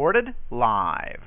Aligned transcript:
Recorded 0.00 0.34
live. 0.50 1.20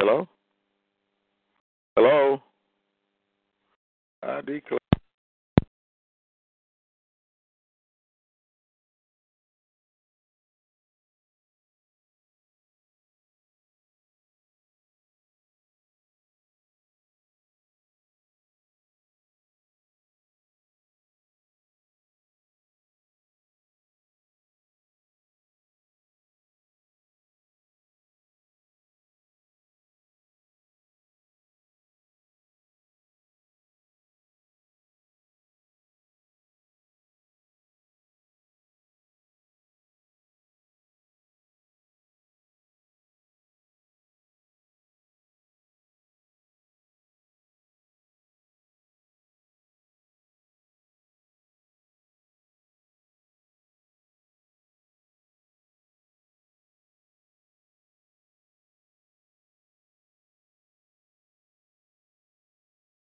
Hello? 0.00 0.26
Hello? 1.94 2.40
Uh, 4.22 4.26
I 4.26 4.40
declare. 4.40 4.89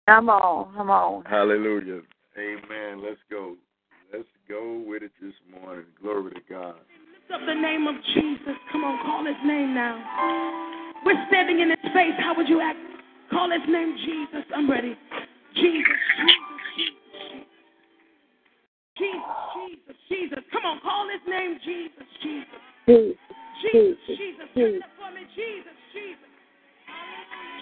Come 0.09 0.33
on, 0.33 0.73
come 0.73 0.89
on. 0.89 1.21
Hallelujah. 1.29 2.01
Amen. 2.41 3.05
Let's 3.05 3.21
go. 3.29 3.61
Let's 4.09 4.25
go 4.49 4.81
with 4.89 5.05
it 5.05 5.13
this 5.21 5.37
morning. 5.53 5.85
Glory 6.01 6.33
to 6.33 6.41
God. 6.49 6.81
Lift 6.81 7.29
up 7.29 7.45
the 7.45 7.53
name 7.53 7.85
of 7.85 7.93
Jesus. 8.17 8.57
Come 8.73 8.89
on, 8.89 9.05
call 9.05 9.21
his 9.29 9.37
name 9.45 9.77
now. 9.77 10.01
We're 11.05 11.21
standing 11.29 11.61
in 11.61 11.69
his 11.69 11.93
face. 11.93 12.17
How 12.25 12.33
would 12.33 12.49
you 12.49 12.57
act? 12.57 12.81
Call 13.29 13.53
his 13.53 13.61
name 13.69 14.01
Jesus. 14.01 14.49
I'm 14.57 14.65
ready. 14.65 14.97
Jesus, 15.53 16.01
Jesus, 16.25 16.57
Jesus, 16.73 17.45
Jesus, 18.97 19.29
Jesus, 19.61 19.97
Jesus. 20.09 20.43
Come 20.57 20.65
on, 20.65 20.81
call 20.81 21.05
his 21.13 21.21
name 21.29 21.61
Jesus, 21.61 22.09
Jesus. 22.25 22.49
Jesus, 22.89 23.13
Jesus, 23.61 24.01
Jesus, 24.09 24.49
Jesus. 24.57 24.57
Jesus. 24.57 24.89
for 24.97 25.13
me. 25.13 25.29
Jesus, 25.37 25.77
Jesus. 25.93 26.33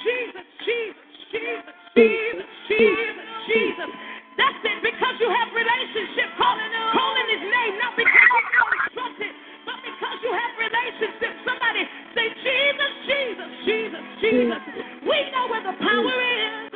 Jesus, 0.06 0.46
Jesus, 0.62 1.85
Jesus, 1.96 2.48
Jesus, 2.68 3.28
Jesus. 3.48 3.90
That's 4.36 4.60
it, 4.68 4.78
because 4.84 5.16
you 5.16 5.32
have 5.32 5.48
relationship. 5.56 6.28
Calling, 6.36 6.68
calling 6.92 7.28
his 7.32 7.44
name, 7.48 7.74
not 7.80 7.96
because 7.96 8.28
you 8.28 8.42
feel 8.52 8.68
instructed, 8.84 9.32
but 9.64 9.78
because 9.80 10.18
you 10.20 10.32
have 10.36 10.52
relationship. 10.60 11.32
Somebody 11.48 11.82
say, 12.12 12.26
Jesus, 12.44 12.92
Jesus, 13.08 13.50
Jesus, 13.64 14.04
Jesus. 14.20 14.60
We 15.08 15.18
know 15.32 15.48
where 15.48 15.64
the 15.64 15.76
power 15.80 16.16
is. 16.20 16.72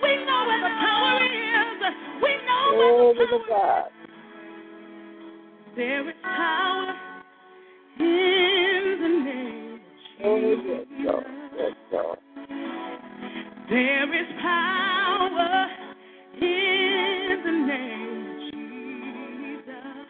We 0.00 0.24
know 0.24 0.40
where 0.48 0.62
the 0.64 0.72
power 0.80 1.20
is. 1.20 1.78
We 2.24 2.32
know 2.48 2.64
where 2.80 3.12
the 3.12 3.28
power 3.28 3.52
God. 3.52 3.90
There 5.76 6.08
is 6.08 6.16
power 6.22 6.94
in 7.98 8.98
the 9.00 9.08
name 9.08 9.80
Oh, 10.24 10.36
of 10.36 10.42
yes, 10.42 10.86
Jesus. 10.88 11.04
Lord. 11.04 11.26
Yes, 11.56 11.72
Lord. 11.92 12.18
There 13.68 14.14
is 14.20 14.26
power 14.42 15.68
in 16.40 17.42
the 17.44 17.52
name 17.52 18.26
of 18.28 18.36
Jesus. 18.52 20.06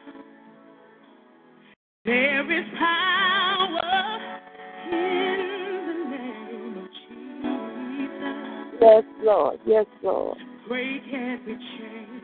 There 2.04 2.52
is 2.58 2.66
power 2.78 4.18
in 4.90 5.38
the 5.86 5.98
name 6.10 6.74
of 6.78 6.88
Jesus. 7.08 8.78
Yes, 8.80 9.04
Lord. 9.22 9.58
Yes, 9.66 9.86
Lord. 10.02 10.38
Break 10.68 11.02
every 11.12 11.56
chain, 11.56 12.22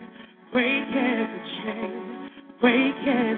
break 0.52 0.88
every 0.88 1.42
chain, 1.62 2.30
break 2.60 2.96
every 3.06 3.37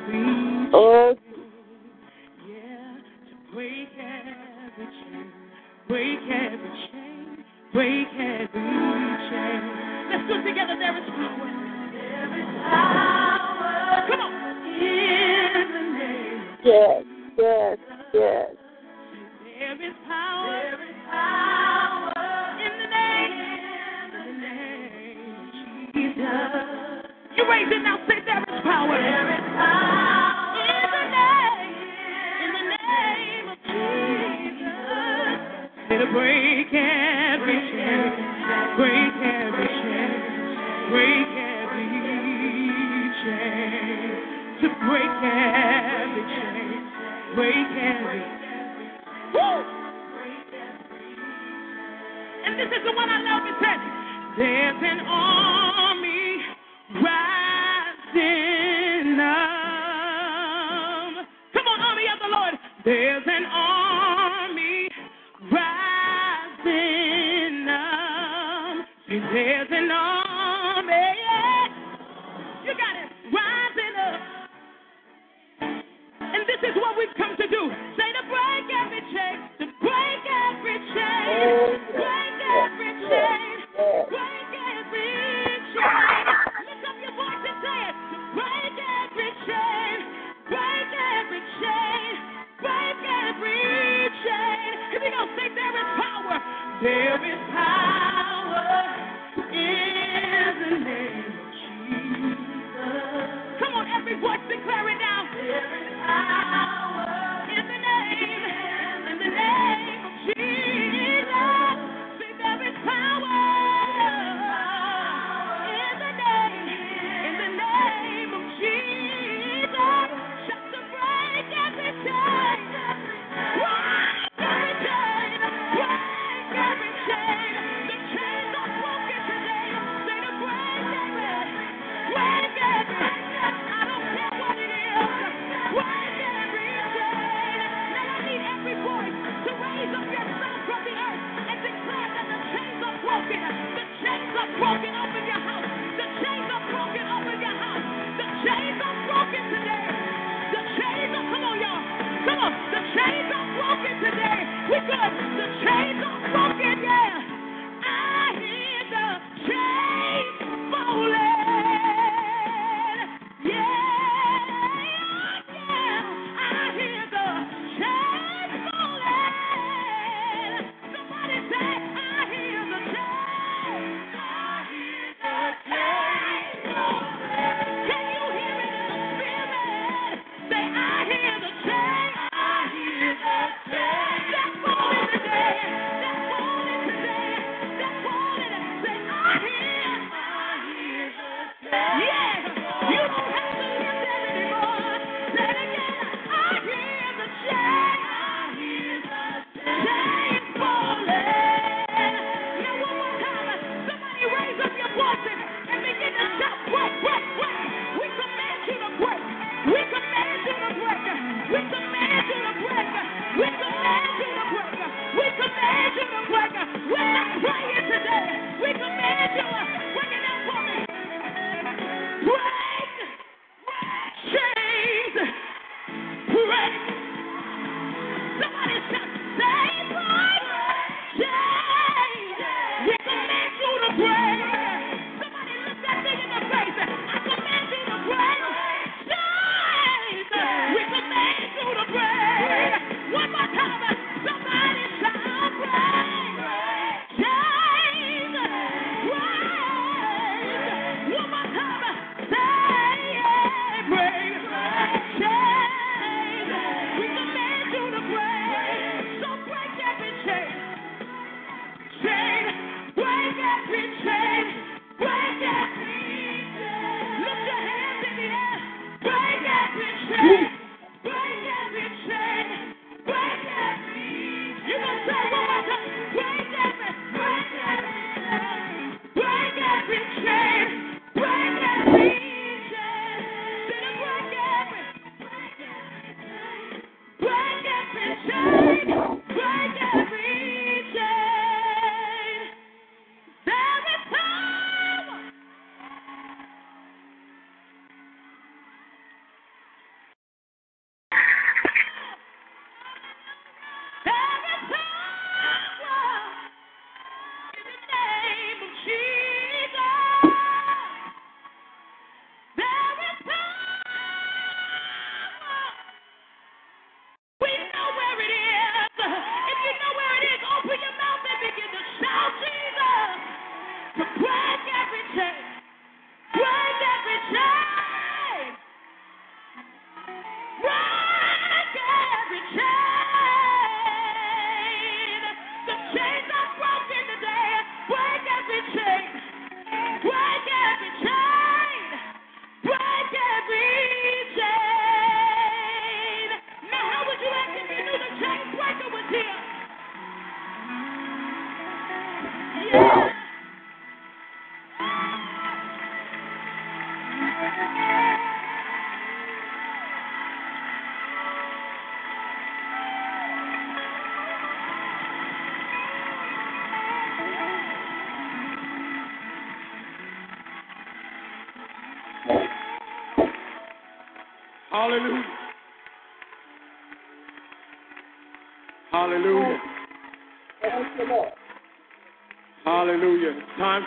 Work 289.36 289.76
out. 289.94 289.99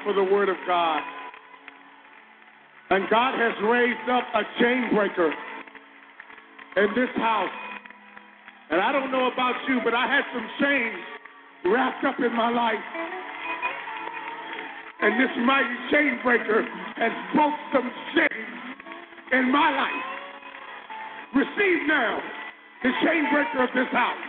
for 0.03 0.13
the 0.13 0.23
word 0.23 0.49
of 0.49 0.57
God. 0.67 1.01
And 2.89 3.09
God 3.09 3.33
has 3.39 3.53
raised 3.63 4.09
up 4.09 4.23
a 4.35 4.43
chain 4.61 4.93
breaker 4.93 5.33
in 6.77 6.87
this 6.95 7.09
house. 7.15 7.49
And 8.69 8.81
I 8.81 8.91
don't 8.91 9.11
know 9.11 9.31
about 9.31 9.55
you, 9.67 9.79
but 9.83 9.93
I 9.93 10.07
had 10.07 10.23
some 10.33 10.47
chains 10.59 10.99
wrapped 11.65 12.05
up 12.05 12.19
in 12.19 12.35
my 12.35 12.49
life. 12.49 12.85
And 15.01 15.19
this 15.19 15.31
mighty 15.45 15.75
chain 15.91 16.19
breaker 16.23 16.63
has 16.97 17.11
broke 17.33 17.57
some 17.73 17.91
chains 18.15 18.53
in 19.31 19.51
my 19.51 19.71
life. 19.71 20.05
Receive 21.35 21.87
now 21.87 22.19
the 22.83 22.91
chain 23.03 23.25
breaker 23.33 23.63
of 23.63 23.69
this 23.73 23.91
house, 23.91 24.23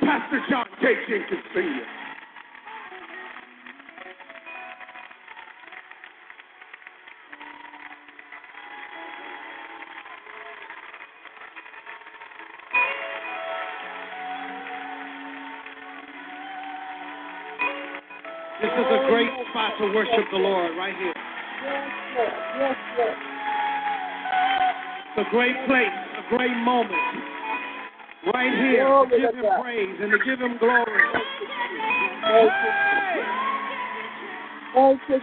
Pastor 0.00 0.40
John 0.50 0.66
K. 0.80 0.94
Jenkins 1.08 1.44
Sr. 1.54 1.97
to 19.78 19.94
worship 19.94 20.26
the 20.32 20.38
Lord 20.38 20.76
right 20.76 20.94
here. 20.96 21.14
Yes, 21.14 21.88
Lord. 22.16 22.32
Yes, 22.58 22.76
Lord. 22.98 23.16
It's 25.16 25.26
a 25.26 25.30
great 25.30 25.56
place, 25.66 25.94
a 26.18 26.36
great 26.36 26.56
moment. 26.64 26.94
Right 28.34 28.52
here 28.52 28.88
to 28.88 29.06
give 29.08 29.34
Him 29.34 29.44
praise 29.60 29.96
and 30.00 30.10
to 30.10 30.18
give 30.24 30.40
Him 30.40 30.58
glory. 30.58 31.02
Thank 34.74 35.00
you. 35.08 35.18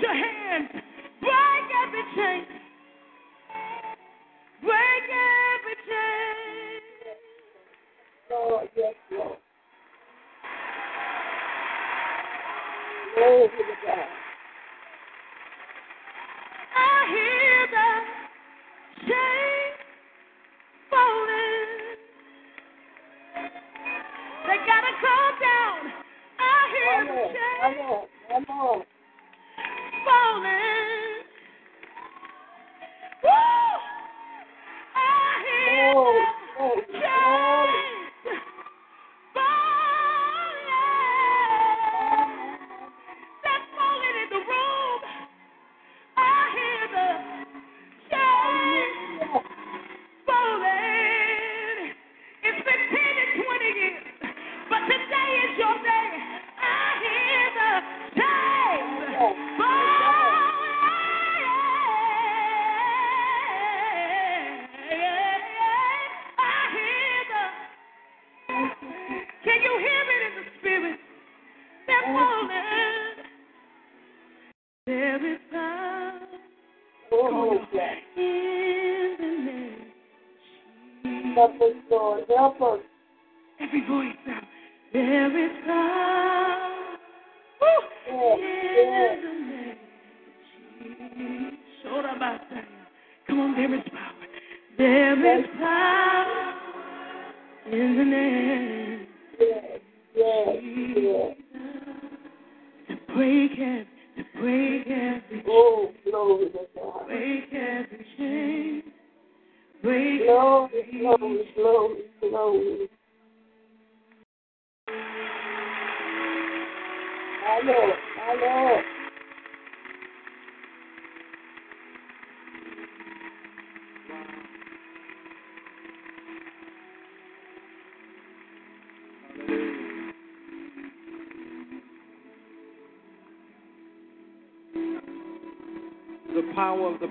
Your 0.00 0.14
hands. 0.14 0.47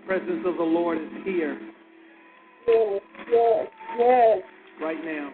Presence 0.08 0.44
of 0.46 0.56
the 0.56 0.64
Lord 0.64 0.98
is 1.00 1.10
here 1.26 1.60
Yes, 2.66 3.02
yes, 3.30 3.68
yes. 4.00 4.38
right 4.82 5.04
now. 5.04 5.32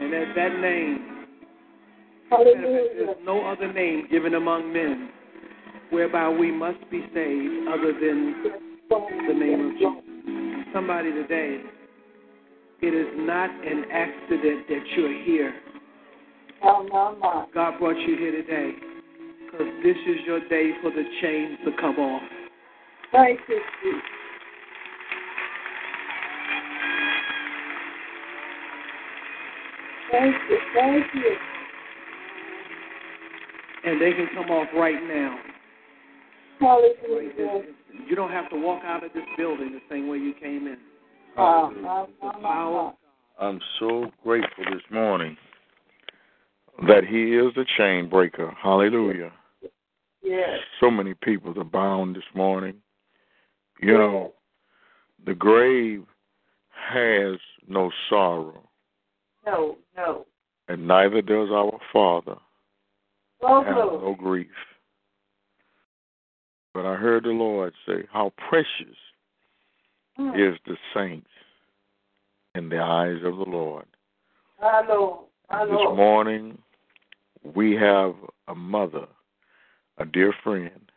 And 0.00 0.14
at 0.14 0.34
that 0.34 0.60
name, 0.60 1.26
Hallelujah. 2.30 2.88
there's 2.96 3.16
no 3.24 3.46
other 3.46 3.70
name 3.72 4.08
given 4.10 4.34
among 4.34 4.72
men 4.72 5.10
whereby 5.90 6.28
we 6.28 6.50
must 6.50 6.78
be 6.90 7.00
saved 7.14 7.68
other 7.68 7.92
than 7.92 8.42
the 8.88 9.34
name 9.34 9.66
of 9.66 9.72
Jesus. 9.72 10.72
Somebody 10.72 11.12
today, 11.12 11.60
it 12.82 12.94
is 12.94 13.08
not 13.16 13.50
an 13.50 13.84
accident 13.92 14.66
that 14.68 14.82
you're 14.96 15.24
here. 15.24 15.54
Oh. 16.62 17.46
God 17.54 17.78
brought 17.78 17.98
you 17.98 18.16
here 18.16 18.32
today 18.32 18.72
because 19.50 19.66
this 19.82 19.96
is 20.06 20.16
your 20.26 20.40
day 20.48 20.70
for 20.82 20.90
the 20.90 21.04
chains 21.20 21.58
to 21.64 21.72
come 21.80 21.96
off. 21.96 22.22
Thank 23.12 23.40
you, 23.48 23.60
Thank 30.10 30.34
you, 30.48 30.58
thank 30.74 31.06
you. 31.14 31.36
And 33.84 34.00
they 34.00 34.12
can 34.12 34.28
come 34.34 34.50
off 34.50 34.68
right 34.76 35.02
now. 35.02 35.38
Hallelujah. 36.60 37.62
You 38.08 38.16
don't 38.16 38.30
have 38.30 38.50
to 38.50 38.56
walk 38.56 38.82
out 38.84 39.04
of 39.04 39.12
this 39.12 39.22
building 39.38 39.72
the 39.72 39.80
same 39.88 40.08
way 40.08 40.18
you 40.18 40.34
came 40.34 40.66
in. 40.66 40.76
Ah, 41.36 41.68
Hallelujah. 41.68 41.82
my, 41.82 42.06
The 42.20 42.26
my, 42.26 42.32
my, 42.32 42.48
power 42.48 42.92
my. 43.38 43.46
I'm 43.46 43.60
so 43.78 44.10
grateful 44.22 44.64
this 44.64 44.82
morning 44.90 45.36
that 46.86 47.04
He 47.04 47.36
is 47.36 47.54
the 47.54 47.64
chain 47.78 48.08
breaker. 48.10 48.52
Hallelujah. 48.62 49.32
Yes. 50.22 50.58
So 50.80 50.90
many 50.90 51.14
people 51.14 51.58
are 51.58 51.64
bound 51.64 52.16
this 52.16 52.22
morning. 52.34 52.76
You 53.80 53.94
know, 53.94 54.34
the 55.24 55.34
grave 55.34 56.04
has 56.70 57.38
no 57.66 57.90
sorrow, 58.08 58.68
No, 59.46 59.78
no. 59.96 60.26
and 60.68 60.86
neither 60.86 61.22
does 61.22 61.48
our 61.50 61.78
Father 61.92 62.36
Oh, 63.42 63.62
have 63.64 63.74
no. 63.74 64.00
no 64.00 64.14
grief. 64.14 64.48
But 66.74 66.84
I 66.84 66.94
heard 66.96 67.24
the 67.24 67.30
Lord 67.30 67.72
say, 67.86 68.06
How 68.12 68.32
precious 68.48 68.96
Mm. 70.18 70.34
is 70.54 70.58
the 70.66 70.76
saints 70.92 71.30
in 72.54 72.68
the 72.68 72.78
eyes 72.78 73.22
of 73.24 73.38
the 73.38 73.44
Lord. 73.44 73.86
Hello. 74.58 75.28
My 75.50 75.64
This 75.64 75.96
morning, 75.96 76.58
we 77.42 77.74
have 77.76 78.14
a 78.48 78.54
mother, 78.54 79.06
a 80.00 80.06
dear 80.06 80.32
friend, 80.42 80.90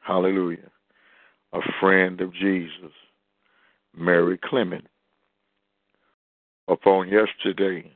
hallelujah, 0.00 0.70
a 1.54 1.60
friend 1.80 2.20
of 2.20 2.34
Jesus, 2.34 2.92
Mary 3.96 4.38
Clement. 4.44 4.86
Upon 6.68 7.08
yesterday, 7.08 7.90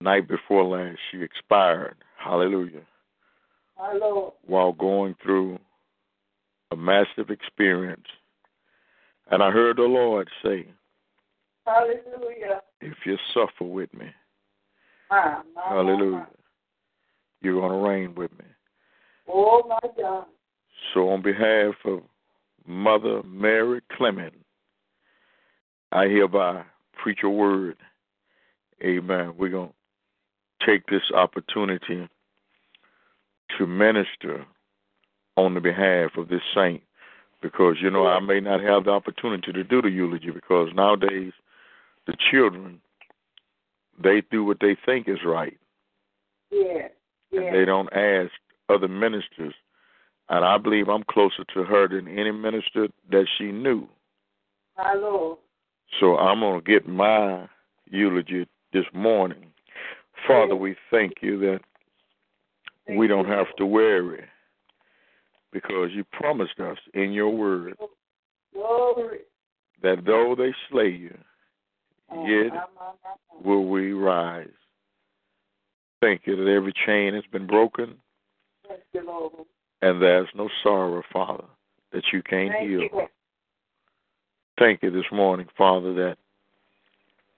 night 0.00 0.26
before 0.26 0.64
last, 0.64 0.98
she 1.10 1.22
expired, 1.22 1.96
hallelujah. 2.18 2.80
Lord. 4.00 4.32
while 4.46 4.72
going 4.72 5.14
through 5.22 5.58
a 6.70 6.76
massive 6.76 7.28
experience. 7.28 8.06
And 9.30 9.42
I 9.42 9.50
heard 9.50 9.76
the 9.76 9.82
Lord 9.82 10.28
say, 10.42 10.66
Hallelujah. 11.66 12.62
If 12.80 12.94
you 13.04 13.18
suffer 13.34 13.64
with 13.64 13.92
me, 13.92 14.06
my, 15.10 15.42
my, 15.54 15.62
hallelujah, 15.68 16.10
my. 16.10 16.26
You're 17.40 17.60
going 17.60 17.72
to 17.72 17.88
reign 17.88 18.14
with 18.14 18.32
me. 18.38 18.44
Oh, 19.28 19.62
my 19.68 19.88
God. 20.00 20.26
So, 20.94 21.08
on 21.08 21.22
behalf 21.22 21.74
of 21.84 22.00
Mother 22.66 23.22
Mary 23.24 23.80
Clement, 23.96 24.34
I 25.92 26.04
hereby 26.04 26.64
preach 26.92 27.20
a 27.22 27.30
word. 27.30 27.76
Amen. 28.82 29.34
We're 29.38 29.50
going 29.50 29.70
to 29.70 30.66
take 30.66 30.86
this 30.86 31.02
opportunity 31.14 32.08
to 33.58 33.66
minister 33.66 34.44
on 35.36 35.54
the 35.54 35.60
behalf 35.60 36.16
of 36.16 36.28
this 36.28 36.40
saint 36.54 36.82
because, 37.42 37.76
you 37.80 37.90
know, 37.90 38.06
I 38.06 38.20
may 38.20 38.40
not 38.40 38.60
have 38.60 38.84
the 38.84 38.90
opportunity 38.90 39.52
to 39.52 39.64
do 39.64 39.82
the 39.82 39.90
eulogy 39.90 40.30
because 40.30 40.68
nowadays 40.74 41.32
the 42.06 42.14
children, 42.30 42.80
they 44.02 44.22
do 44.30 44.44
what 44.44 44.58
they 44.60 44.76
think 44.84 45.08
is 45.08 45.18
right 45.24 45.58
Yes. 47.30 47.44
and 47.46 47.54
they 47.56 47.64
don't 47.64 47.92
ask 47.92 48.30
other 48.68 48.88
ministers. 48.88 49.54
And 50.28 50.44
I 50.44 50.58
believe 50.58 50.88
I'm 50.88 51.04
closer 51.04 51.44
to 51.54 51.64
her 51.64 51.88
than 51.88 52.08
any 52.08 52.30
minister 52.32 52.88
that 53.10 53.26
she 53.38 53.52
knew. 53.52 53.88
Lord. 54.96 55.38
So 56.00 56.16
I'm 56.18 56.40
going 56.40 56.60
to 56.60 56.66
get 56.66 56.86
my 56.88 57.48
eulogy 57.90 58.46
this 58.72 58.84
morning. 58.92 59.52
Father, 60.26 60.54
Yes. 60.54 60.60
we 60.60 60.76
thank 60.90 61.14
you 61.22 61.38
that 61.40 61.60
Thank 62.86 62.98
we 62.98 63.06
don't 63.06 63.26
you. 63.28 63.32
have 63.32 63.54
to 63.56 63.66
worry 63.66 64.24
because 65.52 65.90
you 65.92 66.04
promised 66.12 66.58
us 66.60 66.76
in 66.94 67.12
your 67.12 67.30
word 67.30 67.76
Glory. 68.52 69.20
that 69.82 70.04
though 70.04 70.34
they 70.36 70.52
slay 70.70 70.88
you, 70.88 71.16
Oh, 72.10 72.26
yet 72.26 72.52
my, 72.52 72.64
my. 72.78 72.92
will 73.44 73.66
we 73.66 73.92
rise. 73.92 74.48
Thank 76.00 76.22
you 76.26 76.36
that 76.36 76.50
every 76.50 76.74
chain 76.84 77.14
has 77.14 77.24
been 77.32 77.46
broken 77.46 77.96
you, 78.92 79.46
and 79.82 80.00
there's 80.00 80.28
no 80.34 80.48
sorrow, 80.62 81.02
Father, 81.12 81.44
that 81.92 82.04
you 82.12 82.22
can't 82.22 82.52
Thank 82.52 82.68
heal. 82.68 82.80
you. 82.80 83.08
Thank 84.58 84.82
you 84.82 84.90
this 84.90 85.10
morning, 85.12 85.46
Father, 85.56 85.92
that 85.94 86.16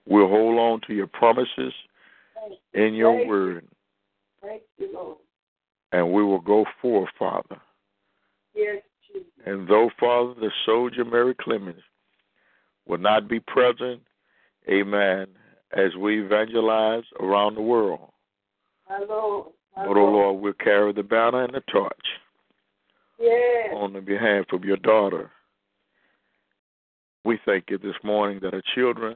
we'll 0.05 0.27
hold 0.27 0.57
on 0.57 0.81
to 0.87 0.93
your 0.93 1.07
promises 1.07 1.73
you. 2.73 2.85
in 2.85 2.93
your 2.93 3.17
Thank 3.17 3.29
word 3.29 3.67
you, 4.77 5.17
and 5.91 6.11
we 6.11 6.23
will 6.23 6.39
go 6.39 6.65
forth, 6.81 7.09
Father. 7.17 7.57
Yes, 8.53 8.81
Jesus. 9.07 9.27
And 9.45 9.67
though, 9.67 9.89
Father, 9.99 10.33
the 10.39 10.51
soldier 10.65 11.05
Mary 11.05 11.35
Clemens 11.39 11.81
will 12.87 12.97
not 12.97 13.27
be 13.27 13.39
present, 13.39 14.01
amen, 14.69 15.27
as 15.73 15.95
we 15.95 16.23
evangelize 16.23 17.03
around 17.19 17.55
the 17.55 17.61
world, 17.61 18.11
My 18.89 18.99
Lord. 19.07 19.47
My 19.77 19.85
but, 19.85 19.97
oh 19.97 20.05
Lord, 20.05 20.41
we'll 20.41 20.53
carry 20.53 20.91
the 20.93 21.03
banner 21.03 21.43
and 21.43 21.53
the 21.53 21.61
torch 21.71 21.93
Yes. 23.19 23.69
on 23.75 23.93
the 23.93 24.01
behalf 24.01 24.45
of 24.51 24.63
your 24.63 24.77
daughter. 24.77 25.31
We 27.23 27.39
thank 27.45 27.65
you 27.69 27.77
this 27.77 27.95
morning 28.03 28.39
that 28.41 28.53
our 28.53 28.63
children, 28.75 29.15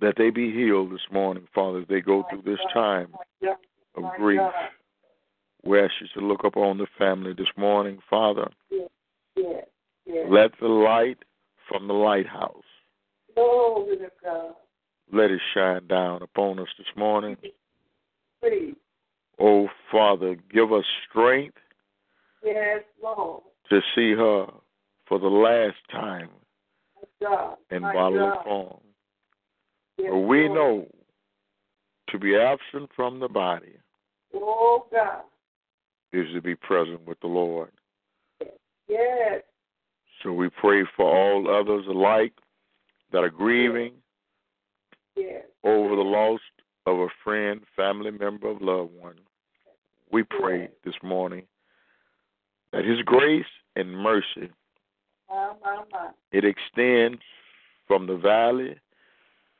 that 0.00 0.14
they 0.16 0.30
be 0.30 0.52
healed 0.52 0.92
this 0.92 1.06
morning, 1.12 1.46
Father, 1.54 1.80
as 1.80 1.88
they 1.88 2.00
go 2.00 2.24
through 2.30 2.42
this 2.42 2.60
time 2.72 3.08
of 3.96 4.04
grief. 4.16 4.40
We 5.64 5.80
ask 5.80 5.92
you 6.00 6.06
to 6.20 6.26
look 6.26 6.44
upon 6.44 6.78
the 6.78 6.86
family 6.96 7.32
this 7.36 7.48
morning, 7.56 7.98
Father. 8.08 8.48
Yes. 8.70 8.88
Yes. 9.36 10.26
Let 10.30 10.52
the 10.60 10.68
light 10.68 11.18
from 11.68 11.88
the 11.88 11.94
lighthouse 11.94 12.62
Glory 13.34 13.96
to 13.98 14.10
God. 14.24 14.54
let 15.12 15.32
it 15.32 15.40
shine 15.52 15.86
down 15.88 16.22
upon 16.22 16.60
us 16.60 16.68
this 16.78 16.86
morning. 16.96 17.36
Please. 18.42 18.74
Oh, 19.38 19.68
Father, 19.92 20.36
give 20.52 20.72
us 20.72 20.84
strength 21.08 21.58
Yes, 22.42 22.82
Lord. 23.02 23.42
to 23.70 23.80
see 23.94 24.12
her 24.12 24.46
for 25.06 25.18
the 25.18 25.26
last 25.28 25.76
time 25.90 26.30
God. 27.20 27.56
in 27.70 27.82
bodily 27.82 28.30
form. 28.44 28.80
Yes, 29.98 30.08
For 30.10 30.26
we 30.26 30.48
Lord. 30.48 30.54
know 30.54 30.88
to 32.10 32.18
be 32.18 32.36
absent 32.36 32.90
from 32.94 33.18
the 33.20 33.28
body 33.28 33.76
Oh, 34.34 34.86
God. 34.92 35.22
is 36.12 36.26
to 36.34 36.40
be 36.40 36.54
present 36.54 37.04
with 37.06 37.18
the 37.20 37.26
Lord. 37.26 37.72
Yes. 38.88 39.42
So 40.22 40.32
we 40.32 40.48
pray 40.48 40.84
for 40.96 41.04
all 41.04 41.48
others 41.60 41.84
alike 41.88 42.32
that 43.12 43.18
are 43.24 43.30
grieving 43.30 43.94
Yes. 45.16 45.44
over 45.64 45.96
the 45.96 46.02
loss 46.02 46.40
of 46.86 46.98
a 46.98 47.08
friend, 47.22 47.60
family 47.74 48.10
member, 48.10 48.48
of 48.48 48.62
loved 48.62 48.92
one. 48.94 49.16
We 50.10 50.22
pray 50.22 50.68
this 50.84 50.94
morning 51.02 51.44
that 52.72 52.84
His 52.84 53.02
grace 53.02 53.44
and 53.74 53.90
mercy 53.92 54.50
it 56.32 56.44
extends 56.44 57.20
from 57.86 58.06
the 58.06 58.16
valley 58.16 58.76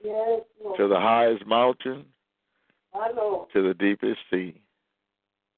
Yes, 0.04 0.42
to 0.76 0.88
the 0.88 1.00
highest 1.00 1.46
mountain 1.46 2.04
to 3.52 3.62
the 3.62 3.74
deepest 3.74 4.20
sea. 4.30 4.60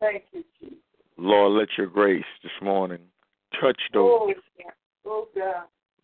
Thank 0.00 0.24
you, 0.32 0.44
Jesus. 0.60 0.78
Lord, 1.16 1.52
let 1.52 1.68
your 1.76 1.88
grace 1.88 2.24
this 2.42 2.52
morning 2.62 3.00
touch 3.60 3.80
those 3.92 4.04
Oh, 4.04 4.32
Oh, 5.04 5.28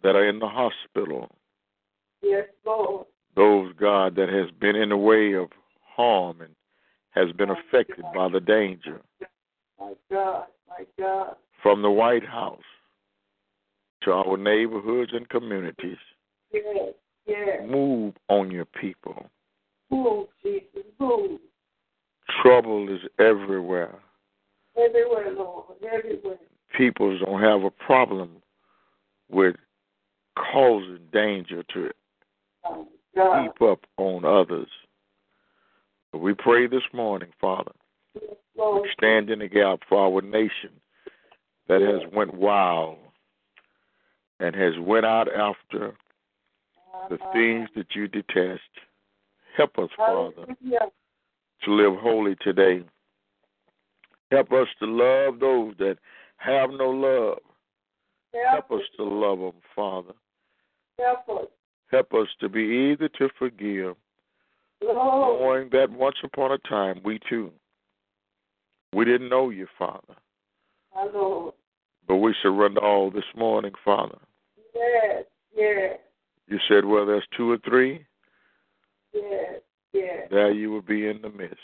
that 0.02 0.16
are 0.16 0.28
in 0.28 0.38
the 0.38 0.48
hospital, 0.48 1.30
Yes, 2.22 2.46
Lord. 2.64 3.06
Those, 3.36 3.72
God, 3.78 4.16
that 4.16 4.28
has 4.28 4.50
been 4.60 4.76
in 4.76 4.90
the 4.90 4.96
way 4.96 5.32
of 5.34 5.48
harm 5.96 6.40
and 6.40 6.54
has 7.10 7.32
been 7.36 7.50
affected 7.50 8.04
by 8.14 8.28
the 8.28 8.40
danger 8.40 9.00
My 9.78 9.92
God. 10.10 10.46
My 10.68 10.84
God. 10.98 11.36
from 11.62 11.82
the 11.82 11.90
White 11.90 12.26
House 12.26 12.58
to 14.02 14.12
our 14.12 14.36
neighborhoods 14.36 15.12
and 15.14 15.28
communities. 15.28 15.96
Yes. 16.52 16.94
Yes. 17.26 17.62
Move 17.66 18.14
on 18.28 18.50
your 18.50 18.66
people. 18.66 19.26
Move, 19.90 20.28
Jesus. 20.42 20.84
Move. 20.98 21.40
Trouble 22.42 22.92
is 22.94 23.00
everywhere. 23.18 23.94
Everywhere, 24.76 25.32
Lord. 25.32 25.76
Everywhere. 25.82 26.38
People 26.76 27.18
don't 27.18 27.40
have 27.40 27.62
a 27.62 27.70
problem 27.70 28.30
with 29.30 29.56
causing 30.36 31.00
danger 31.12 31.62
to 31.72 31.90
My 32.64 32.84
God. 33.14 33.42
heap 33.42 33.62
up 33.62 33.80
on 33.96 34.24
others. 34.24 34.68
But 36.12 36.18
we 36.18 36.34
pray 36.34 36.66
this 36.66 36.82
morning, 36.92 37.30
Father, 37.40 37.72
we 38.14 38.90
stand 38.96 39.30
in 39.30 39.40
the 39.40 39.48
gap 39.48 39.80
for 39.88 39.98
our 39.98 40.22
nation 40.22 40.70
that 41.68 41.80
has 41.80 42.02
went 42.14 42.34
wild 42.34 42.98
and 44.40 44.54
has 44.54 44.74
went 44.80 45.06
out 45.06 45.28
after 45.28 45.94
the 47.08 47.16
uh-huh. 47.16 47.32
things 47.32 47.68
that 47.76 47.86
you 47.94 48.06
detest. 48.08 48.62
Help 49.56 49.78
us, 49.78 49.88
Father, 49.96 50.46
to 51.64 51.72
live 51.72 51.98
holy 52.00 52.36
today. 52.42 52.84
Help 54.30 54.52
us 54.52 54.68
to 54.80 54.86
love 54.86 55.38
those 55.38 55.74
that 55.78 55.96
have 56.36 56.70
no 56.70 56.90
love. 56.90 57.38
Help 58.50 58.70
us 58.72 58.86
to 58.96 59.04
love 59.04 59.38
them, 59.38 59.60
Father. 59.74 60.14
Help 61.94 62.12
us. 62.14 62.28
To 62.40 62.48
be 62.48 62.60
eager 62.92 63.08
to 63.08 63.28
forgive, 63.38 63.94
knowing 64.82 65.68
that 65.72 65.90
once 65.90 66.16
upon 66.24 66.52
a 66.52 66.58
time 66.68 67.00
we 67.04 67.20
too, 67.28 67.50
we 68.92 69.04
didn't 69.04 69.28
know 69.28 69.50
you, 69.50 69.66
Father. 69.78 70.14
But 72.06 72.16
we 72.16 72.34
surrender 72.42 72.80
all 72.82 73.10
this 73.10 73.24
morning, 73.36 73.72
Father. 73.84 74.18
Yes. 74.74 75.24
Yes. 75.56 75.98
You 76.48 76.58
said, 76.68 76.84
well, 76.84 77.06
there's 77.06 77.26
two 77.36 77.50
or 77.50 77.58
three, 77.58 78.04
Yes. 79.12 79.60
Yes. 79.92 80.26
there 80.30 80.50
you 80.52 80.70
will 80.70 80.82
be 80.82 81.06
in 81.06 81.22
the 81.22 81.30
midst. 81.30 81.56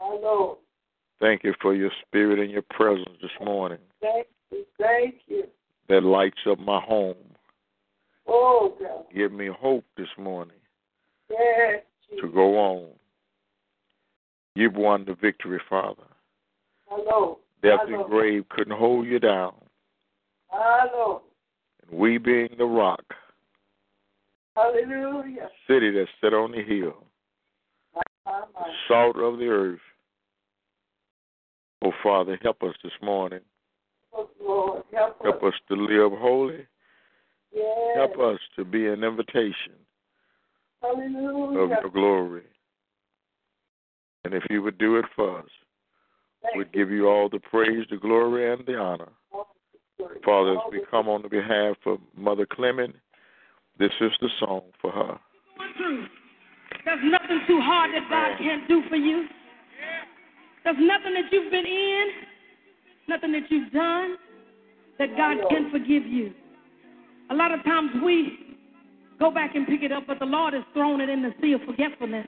My 0.00 0.08
Lord. 0.20 0.58
Thank 1.20 1.44
you 1.44 1.54
for 1.60 1.74
your 1.74 1.90
spirit 2.06 2.38
and 2.38 2.50
your 2.50 2.64
presence 2.70 3.16
this 3.22 3.30
morning 3.44 3.78
Thank 4.00 4.26
you. 4.50 4.64
Thank 4.78 5.14
you. 5.26 5.44
that 5.88 6.02
lights 6.02 6.40
up 6.50 6.58
my 6.58 6.80
home. 6.80 7.14
Oh, 8.26 8.74
God. 8.80 9.04
Give 9.14 9.32
me 9.32 9.48
hope 9.48 9.84
this 9.96 10.08
morning 10.18 10.56
yes, 11.30 11.82
to 12.20 12.28
go 12.28 12.58
on. 12.58 12.88
You've 14.54 14.74
won 14.74 15.04
the 15.04 15.14
victory, 15.14 15.60
Father. 15.68 16.02
Hello. 16.86 17.38
Death 17.62 17.80
Hello. 17.86 18.02
and 18.02 18.10
grave 18.10 18.48
couldn't 18.50 18.76
hold 18.76 19.06
you 19.06 19.18
down. 19.18 19.54
Hello. 20.48 21.22
And 21.88 21.98
we 21.98 22.18
being 22.18 22.50
the 22.56 22.64
rock. 22.64 23.04
Hallelujah. 24.54 25.48
City 25.66 25.90
that's 25.90 26.10
set 26.20 26.32
on 26.32 26.52
the 26.52 26.62
hill. 26.62 27.04
Salt 28.88 29.16
of 29.16 29.38
the 29.38 29.46
earth. 29.46 29.80
Oh, 31.84 31.92
Father, 32.02 32.38
help 32.42 32.62
us 32.62 32.74
this 32.82 32.92
morning. 33.02 33.40
Oh, 34.14 34.30
Lord, 34.40 34.82
help, 34.92 35.22
help 35.22 35.42
us. 35.42 35.48
us. 35.48 35.60
to 35.68 35.74
live 35.74 36.12
holy 36.18 36.66
Yes. 37.54 37.96
Help 37.96 38.18
us 38.18 38.40
to 38.56 38.64
be 38.64 38.86
an 38.88 39.04
invitation 39.04 39.78
Hallelujah. 40.82 41.60
of 41.60 41.70
your 41.70 41.90
glory. 41.90 42.42
And 44.24 44.34
if 44.34 44.42
you 44.50 44.62
would 44.62 44.78
do 44.78 44.96
it 44.96 45.04
for 45.14 45.38
us, 45.38 45.48
Thank 46.42 46.56
we'd 46.56 46.68
you. 46.72 46.84
give 46.84 46.90
you 46.90 47.08
all 47.08 47.28
the 47.28 47.38
praise, 47.38 47.86
the 47.90 47.96
glory, 47.96 48.52
and 48.52 48.66
the 48.66 48.76
honor. 48.76 49.12
Father, 50.24 50.52
as 50.52 50.58
we 50.70 50.82
come 50.90 51.08
on 51.08 51.22
the 51.22 51.28
behalf 51.28 51.76
of 51.86 51.98
Mother 52.16 52.46
Clement, 52.50 52.94
this 53.78 53.92
is 54.00 54.10
the 54.20 54.28
song 54.40 54.62
for 54.80 54.90
her. 54.90 55.18
There's 56.84 57.00
nothing 57.04 57.40
too 57.46 57.60
hard 57.62 57.90
that 57.94 58.08
God 58.10 58.32
oh. 58.34 58.38
can't 58.38 58.68
do 58.68 58.82
for 58.88 58.96
you. 58.96 59.26
There's 60.64 60.76
nothing 60.80 61.14
that 61.14 61.30
you've 61.30 61.50
been 61.50 61.66
in, 61.66 62.06
nothing 63.08 63.32
that 63.32 63.50
you've 63.50 63.72
done 63.72 64.16
that 64.98 65.16
God 65.16 65.36
can 65.50 65.70
forgive 65.70 66.06
you. 66.06 66.32
A 67.30 67.34
lot 67.34 67.52
of 67.52 67.62
times 67.64 67.90
we 68.04 68.56
go 69.18 69.30
back 69.30 69.54
and 69.54 69.66
pick 69.66 69.82
it 69.82 69.92
up, 69.92 70.04
but 70.06 70.18
the 70.18 70.26
Lord 70.26 70.54
has 70.54 70.62
thrown 70.72 71.00
it 71.00 71.08
in 71.08 71.22
the 71.22 71.30
sea 71.40 71.52
of 71.52 71.60
forgetfulness. 71.66 72.26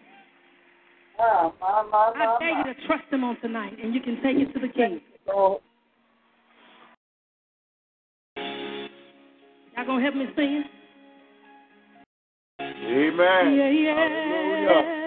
My, 1.18 1.50
my, 1.60 1.82
my, 1.90 2.12
I 2.16 2.36
dare 2.38 2.58
you 2.58 2.64
to 2.74 2.86
trust 2.86 3.04
Him 3.10 3.24
on 3.24 3.40
tonight, 3.40 3.72
and 3.82 3.94
you 3.94 4.00
can 4.00 4.16
take 4.22 4.36
it 4.36 4.52
to 4.52 4.60
the 4.60 4.68
King. 4.72 5.00
Y'all 5.26 5.60
gonna 9.86 10.02
help 10.02 10.14
me 10.14 10.26
sing? 10.36 10.64
Amen. 12.60 13.56
Yeah, 13.56 13.70
yeah. 13.70 13.94
Hallelujah. 13.94 15.05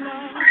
love. 0.00 0.43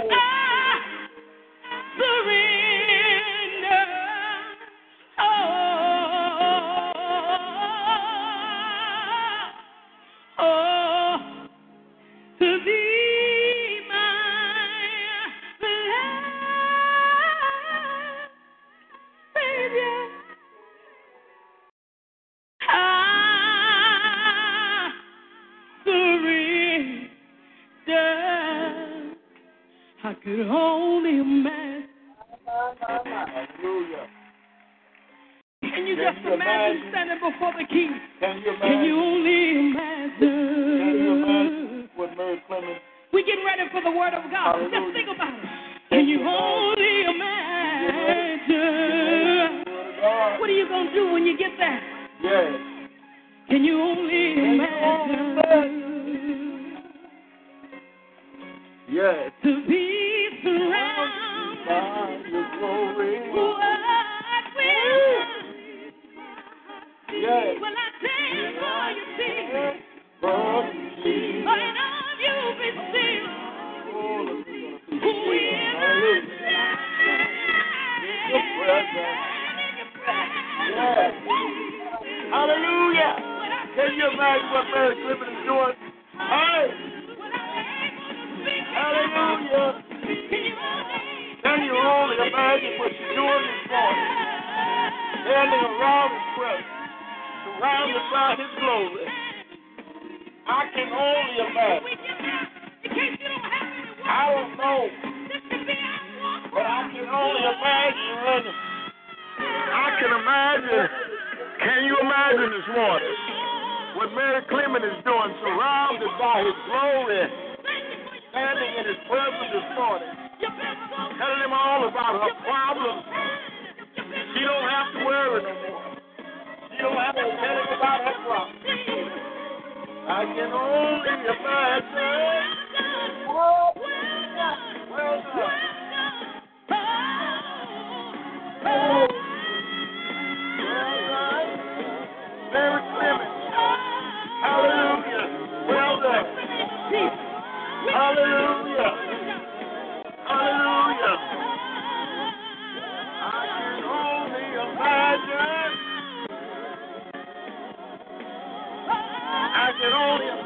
Oh. 0.00 0.37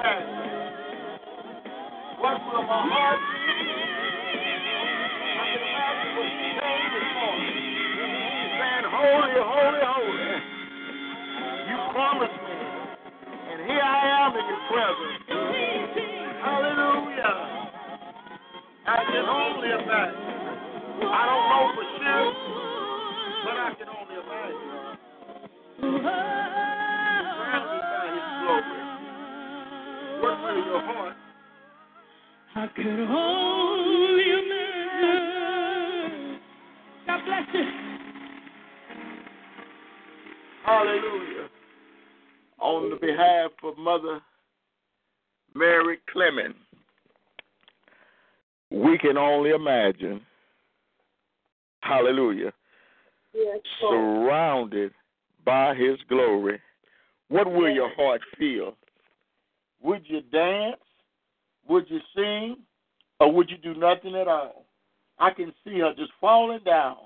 Amen. 0.05 0.79
What's 2.19 2.41
with 2.47 2.67
my 2.69 2.83
heart? 2.91 3.21
could 32.75 32.87
only 32.87 34.25
imagine. 34.33 34.53
God 37.07 37.21
bless 37.25 37.55
you. 37.55 37.65
Hallelujah. 40.65 41.49
On 42.61 42.91
the 42.91 42.97
behalf 42.97 43.51
of 43.65 43.77
Mother 43.77 44.21
Mary 45.55 45.99
Clement, 46.13 46.57
we 48.71 48.97
can 48.99 49.17
only 49.19 49.51
imagine. 49.51 50.21
Hallelujah. 51.81 52.53
Yes, 53.35 53.61
surrounded 53.81 54.93
by 55.45 55.75
his 55.75 55.99
glory. 56.09 56.61
What 57.29 57.51
will 57.51 57.71
your 57.71 57.91
heart 57.95 58.21
feel? 58.39 58.77
Would 59.83 60.03
you 60.07 60.21
dance? 60.21 60.82
Would 61.69 61.89
you 61.89 62.01
sing 62.15 62.57
or 63.21 63.33
would 63.33 63.51
you 63.51 63.59
do 63.59 63.75
nothing 63.75 64.17
at 64.17 64.29
all? 64.29 64.67
I 65.19 65.31
can 65.31 65.53
see 65.65 65.79
her 65.79 65.95
just 65.97 66.13
falling 66.21 66.61
down 66.65 66.97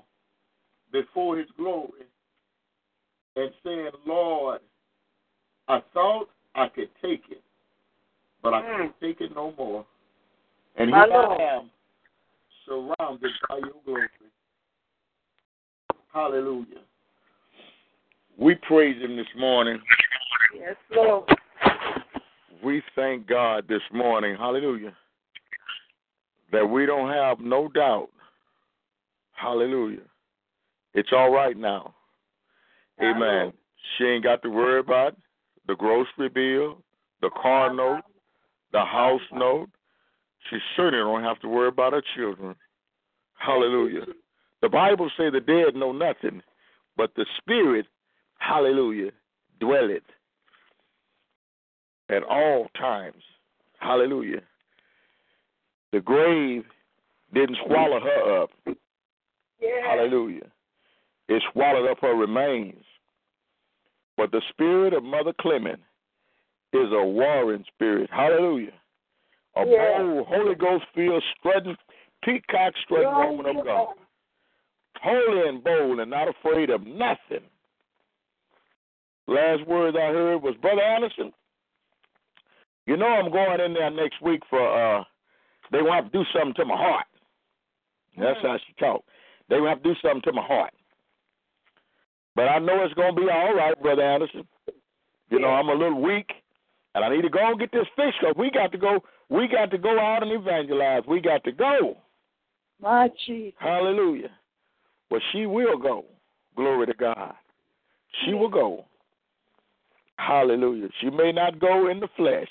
before 0.91 1.37
his 1.37 1.47
glory 1.57 2.07
and 3.35 3.51
saying, 3.63 3.91
Lord, 4.05 4.61
I 5.67 5.81
thought 5.93 6.29
I 6.55 6.67
could 6.69 6.89
take 7.01 7.23
it, 7.29 7.43
but 8.41 8.53
I 8.53 8.61
can't 8.61 8.93
hmm. 8.99 9.05
take 9.05 9.21
it 9.21 9.35
no 9.35 9.53
more. 9.57 9.85
And 10.77 10.89
here 10.89 10.97
I 10.97 11.57
am, 11.57 11.69
surrounded 12.65 13.31
by 13.49 13.57
your 13.57 13.73
glory. 13.85 14.07
Hallelujah. 16.13 16.81
We 18.37 18.55
praise 18.55 19.01
him 19.01 19.17
this 19.17 19.27
morning. 19.37 19.79
Yes, 20.55 20.75
Lord. 20.95 21.25
We 22.63 22.81
thank 22.95 23.27
God 23.27 23.65
this 23.67 23.81
morning, 23.93 24.35
hallelujah, 24.37 24.93
that 26.51 26.65
we 26.65 26.85
don't 26.85 27.11
have 27.11 27.39
no 27.39 27.67
doubt. 27.67 28.09
Hallelujah. 29.33 30.01
It's 30.93 31.09
all 31.11 31.31
right 31.31 31.55
now. 31.55 31.93
Amen. 33.01 33.53
She 33.97 34.05
ain't 34.05 34.23
got 34.23 34.41
to 34.41 34.49
worry 34.49 34.79
about 34.79 35.15
the 35.67 35.75
grocery 35.75 36.29
bill, 36.29 36.81
the 37.21 37.29
car 37.41 37.73
note, 37.73 38.01
the 38.71 38.83
house 38.83 39.21
note. 39.31 39.69
She 40.49 40.57
certainly 40.75 41.03
don't 41.03 41.23
have 41.23 41.39
to 41.41 41.47
worry 41.47 41.67
about 41.67 41.93
her 41.93 42.03
children. 42.15 42.55
Hallelujah. 43.35 44.05
The 44.61 44.69
Bible 44.69 45.11
say 45.17 45.29
the 45.29 45.39
dead 45.39 45.75
know 45.75 45.91
nothing, 45.91 46.41
but 46.95 47.11
the 47.15 47.25
spirit, 47.37 47.85
hallelujah, 48.39 49.11
dwelleth 49.59 50.03
at 52.09 52.23
all 52.23 52.67
times. 52.79 53.21
Hallelujah. 53.79 54.41
The 55.91 55.99
grave 56.01 56.63
didn't 57.33 57.57
swallow 57.65 57.99
her 57.99 58.41
up. 58.41 58.49
Yes. 59.59 59.83
Hallelujah. 59.85 60.47
It 61.27 61.43
swallowed 61.51 61.89
up 61.89 61.99
her 62.01 62.13
remains. 62.15 62.83
But 64.15 64.31
the 64.31 64.41
spirit 64.49 64.93
of 64.93 65.03
Mother 65.03 65.33
Clement 65.39 65.79
is 66.73 66.91
a 66.91 67.03
warring 67.05 67.65
spirit. 67.73 68.09
Hallelujah. 68.11 68.73
A 69.55 69.65
Yes. 69.65 69.97
bold, 69.97 70.27
Holy 70.27 70.55
Ghost 70.55 70.85
filled, 70.93 71.23
strutting, 71.37 71.77
peacock 72.23 72.73
strutting 72.83 73.37
woman 73.37 73.57
of 73.57 73.65
God. 73.65 73.95
Holy 75.01 75.47
and 75.47 75.63
bold 75.63 75.99
and 75.99 76.09
not 76.09 76.27
afraid 76.27 76.69
of 76.69 76.85
nothing. 76.85 77.43
Last 79.27 79.65
words 79.67 79.97
I 79.97 80.07
heard 80.07 80.41
was, 80.41 80.55
Brother 80.55 80.81
Anderson, 80.81 81.33
you 82.87 82.97
know 82.97 83.05
I'm 83.05 83.31
going 83.31 83.61
in 83.61 83.73
there 83.73 83.91
next 83.91 84.21
week 84.21 84.41
for 84.49 84.59
uh 84.59 85.03
they 85.71 85.81
want 85.81 86.11
to 86.11 86.17
do 86.17 86.25
something 86.33 86.53
to 86.55 86.65
my 86.65 86.77
heart. 86.77 87.05
That's 88.17 88.39
how 88.41 88.57
she 88.65 88.73
talked. 88.79 89.07
They 89.49 89.59
want 89.59 89.83
to 89.83 89.93
do 89.93 89.99
something 90.01 90.21
to 90.23 90.33
my 90.33 90.41
heart. 90.41 90.73
But 92.35 92.47
I 92.47 92.59
know 92.59 92.83
it's 92.83 92.93
gonna 92.95 93.13
be 93.13 93.29
all 93.29 93.53
right, 93.53 93.79
Brother 93.81 94.01
Anderson. 94.01 94.47
You 95.29 95.39
know, 95.39 95.49
I'm 95.49 95.69
a 95.69 95.73
little 95.73 96.01
weak 96.01 96.31
and 96.95 97.05
I 97.05 97.09
need 97.09 97.21
to 97.21 97.29
go 97.29 97.51
and 97.51 97.59
get 97.59 97.71
this 97.71 97.85
fixed 97.95 98.19
because 98.21 98.35
we 98.37 98.49
got 98.49 98.71
to 98.71 98.77
go 98.77 99.03
we 99.29 99.47
got 99.47 99.69
to 99.71 99.77
go 99.77 99.99
out 99.99 100.23
and 100.23 100.31
evangelize. 100.31 101.03
We 101.07 101.19
got 101.19 101.43
to 101.43 101.51
go. 101.51 101.97
My 102.81 103.09
Jesus. 103.25 103.53
Hallelujah. 103.59 104.31
Well, 105.11 105.21
she 105.31 105.45
will 105.45 105.77
go. 105.77 106.05
Glory 106.55 106.87
to 106.87 106.93
God. 106.93 107.33
She 108.23 108.33
will 108.33 108.49
go. 108.49 108.85
Hallelujah. 110.17 110.87
She 111.01 111.09
may 111.09 111.31
not 111.31 111.59
go 111.59 111.89
in 111.89 111.99
the 111.99 112.07
flesh, 112.15 112.49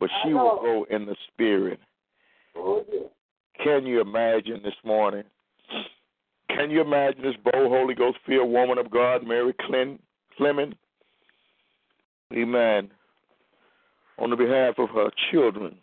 but 0.00 0.10
she 0.22 0.32
will 0.32 0.58
go 0.62 0.86
in 0.90 1.06
the 1.06 1.14
spirit. 1.28 1.78
Oh. 2.56 2.84
Can 3.62 3.86
you 3.86 4.00
imagine 4.00 4.60
this 4.64 4.74
morning? 4.84 5.24
Can 6.48 6.70
you 6.70 6.80
imagine 6.80 7.22
this 7.22 7.36
bold 7.44 7.70
Holy 7.70 7.94
Ghost 7.94 8.18
filled 8.26 8.50
woman 8.50 8.78
of 8.78 8.90
God, 8.90 9.26
Mary 9.26 9.54
Clem- 9.66 9.98
Clement? 10.36 10.74
Amen. 12.32 12.90
On 14.18 14.30
the 14.30 14.36
behalf 14.36 14.78
of 14.78 14.88
her 14.90 15.10
children, 15.30 15.76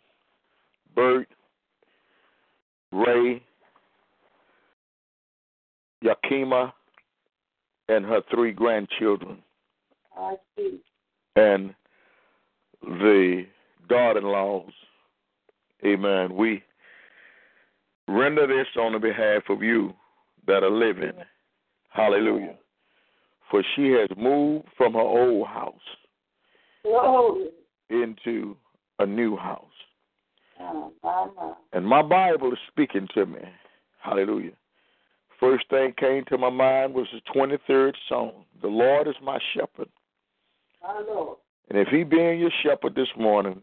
Bert, 0.96 1.28
Ray, 2.92 3.42
Yakima, 6.02 6.74
and 7.90 8.06
her 8.06 8.22
three 8.34 8.52
grandchildren, 8.52 9.38
I 10.16 10.36
see. 10.56 10.80
and 11.36 11.74
the 12.84 13.46
daughter 13.88 14.20
in 14.20 14.26
laws. 14.26 14.72
Amen. 15.86 16.36
We 16.36 16.64
render 18.08 18.48
this 18.48 18.68
on 18.80 18.94
the 18.94 19.00
behalf 19.00 19.44
of 19.50 19.62
you 19.62 19.94
that 20.48 20.64
are 20.64 20.72
living. 20.72 21.14
Hallelujah. 21.90 22.56
For 23.50 23.64
she 23.76 23.90
has 23.92 24.10
moved 24.18 24.68
from 24.78 24.94
her 24.94 25.00
old 25.00 25.48
house 25.48 25.76
into 27.90 28.56
a 29.00 29.06
new 29.06 29.38
house. 29.38 29.64
Ah, 30.60 30.90
my, 31.04 31.28
my. 31.36 31.54
And 31.74 31.86
my 31.86 32.02
Bible 32.02 32.52
is 32.52 32.60
speaking 32.68 33.08
to 33.14 33.26
me. 33.26 33.40
Hallelujah. 34.02 34.54
First 35.40 35.70
thing 35.70 35.94
came 35.98 36.24
to 36.26 36.38
my 36.38 36.50
mind 36.50 36.94
was 36.94 37.08
the 37.14 37.22
23rd 37.34 37.94
Psalm. 38.10 38.46
The 38.62 38.68
Lord 38.68 39.08
is 39.08 39.16
my 39.22 39.38
shepherd. 39.54 39.90
And 41.70 41.78
if 41.78 41.90
he 41.90 42.04
being 42.04 42.40
your 42.40 42.52
shepherd 42.64 42.96
this 42.96 43.10
morning, 43.18 43.62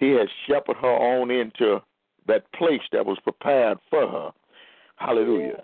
he 0.00 0.10
has 0.12 0.28
shepherded 0.46 0.80
her 0.80 0.88
on 0.88 1.30
into 1.30 1.80
that 2.26 2.50
place 2.52 2.80
that 2.90 3.04
was 3.04 3.18
prepared 3.22 3.78
for 3.90 4.08
her. 4.08 4.30
Hallelujah. 4.96 5.62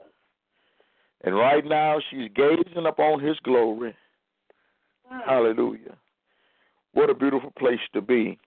And 1.25 1.35
right 1.35 1.65
now 1.65 1.99
she's 2.11 2.31
gazing 2.37 2.87
upon 2.87 3.21
his 3.21 3.37
glory. 3.43 3.97
Hallelujah. 5.25 5.97
What 6.93 7.11
a 7.11 7.15
beautiful 7.15 7.53
place 7.59 7.81
to 7.95 8.03
be. 8.03 8.39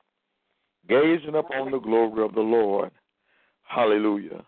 Gazing 0.88 1.36
upon 1.36 1.72
the 1.72 1.80
glory 1.80 2.24
of 2.24 2.34
the 2.36 2.42
Lord. 2.42 2.92
Hallelujah. 3.64 4.44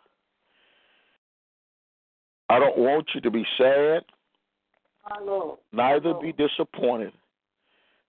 I 2.50 2.60
don't 2.60 2.78
want 2.78 3.08
you 3.16 3.22
to 3.22 3.32
be 3.32 3.46
sad, 3.58 4.04
Lord. 5.24 5.60
neither 5.72 6.14
be 6.16 6.34
disappointed. 6.34 7.14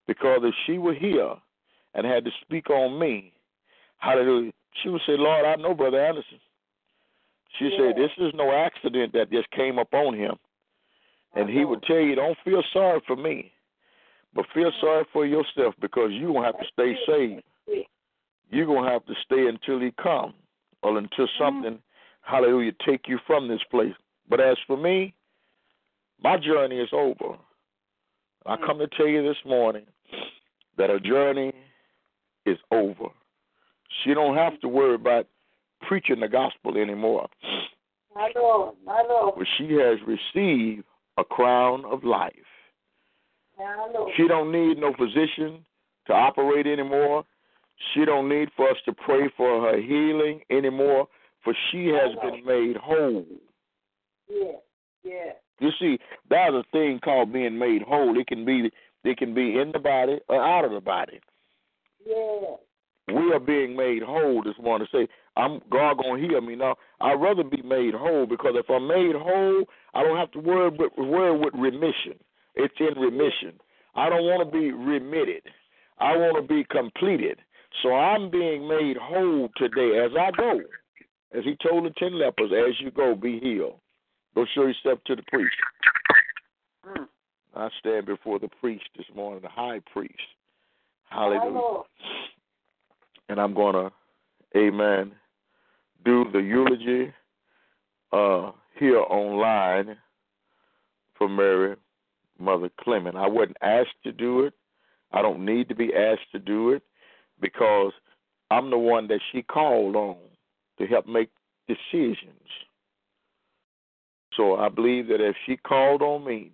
Because 0.07 0.41
if 0.43 0.55
she 0.66 0.78
were 0.78 0.95
here 0.95 1.35
and 1.95 2.07
had 2.07 2.24
to 2.24 2.30
speak 2.43 2.70
on 2.70 2.99
me, 2.99 3.32
hallelujah, 3.99 4.53
she 4.82 4.88
would 4.88 5.03
say, 5.07 5.14
Lord, 5.16 5.45
I 5.45 5.57
know 5.57 5.74
Brother 5.74 6.05
Anderson. 6.05 6.40
She 7.59 7.70
said, 7.76 7.97
This 7.97 8.11
is 8.18 8.32
no 8.34 8.53
accident 8.53 9.12
that 9.12 9.30
just 9.30 9.51
came 9.51 9.78
upon 9.78 10.14
him. 10.14 10.36
And 11.34 11.49
he 11.49 11.64
would 11.64 11.78
uh-huh. 11.78 11.95
tell 11.95 12.03
you, 12.03 12.14
Don't 12.14 12.38
feel 12.45 12.62
sorry 12.72 13.01
for 13.07 13.16
me, 13.16 13.53
but 14.34 14.47
feel 14.55 14.68
uh-huh. 14.68 14.80
sorry 14.80 15.05
for 15.12 15.26
yourself 15.26 15.74
because 15.80 16.11
you're 16.12 16.32
going 16.32 16.43
to 16.43 16.47
have 16.47 16.59
to 16.59 16.66
stay 16.72 16.97
saved. 17.07 17.43
You're 18.51 18.66
going 18.66 18.84
to 18.84 18.90
have 18.90 19.07
to 19.07 19.14
stay 19.24 19.47
until 19.47 19.80
he 19.80 19.93
comes 20.03 20.34
or 20.82 20.97
until 20.99 21.24
uh-huh. 21.24 21.45
something, 21.45 21.78
hallelujah, 22.22 22.72
take 22.86 23.09
you 23.09 23.18
from 23.26 23.49
this 23.49 23.62
place. 23.70 23.95
But 24.28 24.40
as 24.40 24.57
for 24.66 24.76
me, 24.76 25.14
my 26.22 26.38
journey 26.38 26.78
is 26.78 26.90
over. 26.93 27.36
I 28.47 28.57
mm. 28.57 28.66
come 28.66 28.78
to 28.78 28.86
tell 28.88 29.07
you 29.09 29.22
this 29.22 29.36
morning 29.45 29.84
that 30.78 30.90
her 30.90 31.01
journey 31.01 31.53
is 32.47 32.59
over. 32.70 33.09
She 34.03 34.14
don't 34.14 34.36
have 34.36 34.59
to 34.61 34.68
worry 34.68 34.95
about 34.95 35.26
preaching 35.82 36.20
the 36.20 36.28
gospel 36.28 36.76
anymore. 36.76 37.28
My 38.14 38.30
Lord. 38.34 38.74
My 38.84 39.03
Lord. 39.09 39.34
But 39.38 39.47
she 39.59 39.72
has 39.74 39.99
received 40.07 40.84
a 41.18 41.24
crown 41.24 41.84
of 41.84 42.05
life. 42.05 42.32
My 43.59 43.88
Lord. 43.93 44.12
She 44.16 44.28
don't 44.28 44.53
need 44.53 44.78
no 44.78 44.93
physician 44.95 45.64
to 46.07 46.12
operate 46.12 46.66
anymore. 46.66 47.24
She 47.93 48.05
don't 48.05 48.28
need 48.28 48.49
for 48.57 48.68
us 48.70 48.76
to 48.86 48.93
pray 48.93 49.30
for 49.36 49.61
her 49.62 49.80
healing 49.80 50.40
anymore, 50.51 51.09
for 51.43 51.55
she 51.70 51.88
has 51.88 52.14
been 52.22 52.45
made 52.45 52.76
whole. 52.76 53.26
Yes. 54.28 54.57
Yes. 55.05 55.36
You 55.59 55.70
see, 55.78 55.99
there's 56.28 56.55
a 56.55 56.64
thing 56.72 57.01
called 57.03 57.32
being 57.32 57.59
made 57.59 57.82
whole. 57.82 58.18
It 58.18 58.26
can 58.26 58.45
be 58.45 58.70
it 59.05 59.16
can 59.16 59.34
be 59.34 59.59
in 59.59 59.72
the 59.72 59.78
body 59.78 60.18
or 60.28 60.43
out 60.43 60.64
of 60.64 60.72
the 60.72 60.80
body. 60.80 61.20
Yes. 62.07 62.59
We 63.09 63.32
are 63.32 63.40
being 63.40 63.76
made 63.76 64.03
whole 64.03 64.42
this 64.42 64.55
morning. 64.62 64.86
Say, 64.92 65.09
I'm 65.36 65.61
God 65.70 65.98
gonna 65.98 66.20
heal 66.20 66.40
me 66.40 66.55
now. 66.55 66.76
I'd 67.00 67.20
rather 67.20 67.42
be 67.42 67.61
made 67.62 67.94
whole 67.94 68.26
because 68.26 68.55
if 68.55 68.70
I'm 68.70 68.86
made 68.86 69.16
whole, 69.16 69.64
I 69.92 70.03
don't 70.03 70.16
have 70.16 70.30
to 70.32 70.38
worry 70.38 70.70
with 70.70 70.92
worry 70.96 71.36
with 71.36 71.53
remission. 71.55 72.14
It's 72.55 72.74
in 72.78 73.00
remission. 73.00 73.59
I 73.94 74.09
don't 74.09 74.24
want 74.24 74.48
to 74.48 74.59
be 74.59 74.72
remitted. 74.72 75.42
I 75.98 76.16
want 76.16 76.36
to 76.36 76.55
be 76.55 76.64
completed. 76.70 77.38
So 77.82 77.92
I'm 77.92 78.30
being 78.30 78.68
made 78.68 78.96
whole 78.96 79.48
today 79.57 79.98
as 80.05 80.12
I 80.18 80.30
go. 80.36 80.61
As 81.36 81.44
he 81.44 81.57
told 81.66 81.84
the 81.84 81.90
ten 81.98 82.18
lepers, 82.18 82.53
as 82.53 82.80
you 82.80 82.90
go, 82.90 83.14
be 83.14 83.40
healed. 83.40 83.80
Go 84.34 84.46
show 84.55 84.66
yourself 84.66 85.00
to 85.07 85.16
the 85.16 85.22
priest. 85.22 85.57
Mm. 86.86 87.07
I 87.55 87.68
stand 87.80 88.07
before 88.07 88.38
the 88.38 88.48
priest 88.61 88.84
this 88.96 89.07
morning, 89.14 89.42
the 89.42 89.48
high 89.48 89.80
priest. 89.92 90.14
Hallelujah. 91.12 91.82
And 93.28 93.40
I'm 93.40 93.54
going 93.54 93.74
to, 93.74 93.92
amen, 94.56 95.12
do 96.04 96.26
the 96.32 96.38
eulogy 96.38 97.12
uh, 98.12 98.52
here 98.78 98.98
online 98.98 99.96
for 101.16 101.28
Mary, 101.28 101.76
Mother 102.38 102.70
Clement. 102.80 103.16
I 103.16 103.26
wasn't 103.26 103.56
asked 103.62 104.02
to 104.04 104.12
do 104.12 104.40
it. 104.40 104.54
I 105.12 105.22
don't 105.22 105.44
need 105.44 105.68
to 105.68 105.74
be 105.74 105.94
asked 105.94 106.30
to 106.32 106.38
do 106.38 106.70
it 106.70 106.82
because 107.40 107.92
I'm 108.50 108.70
the 108.70 108.78
one 108.78 109.08
that 109.08 109.20
she 109.30 109.42
called 109.42 109.96
on 109.96 110.16
to 110.78 110.86
help 110.86 111.06
make 111.06 111.30
decisions. 111.68 112.48
So 114.36 114.56
I 114.56 114.68
believe 114.68 115.08
that 115.08 115.20
if 115.20 115.36
she 115.46 115.56
called 115.58 116.00
on 116.02 116.24
me, 116.24 116.52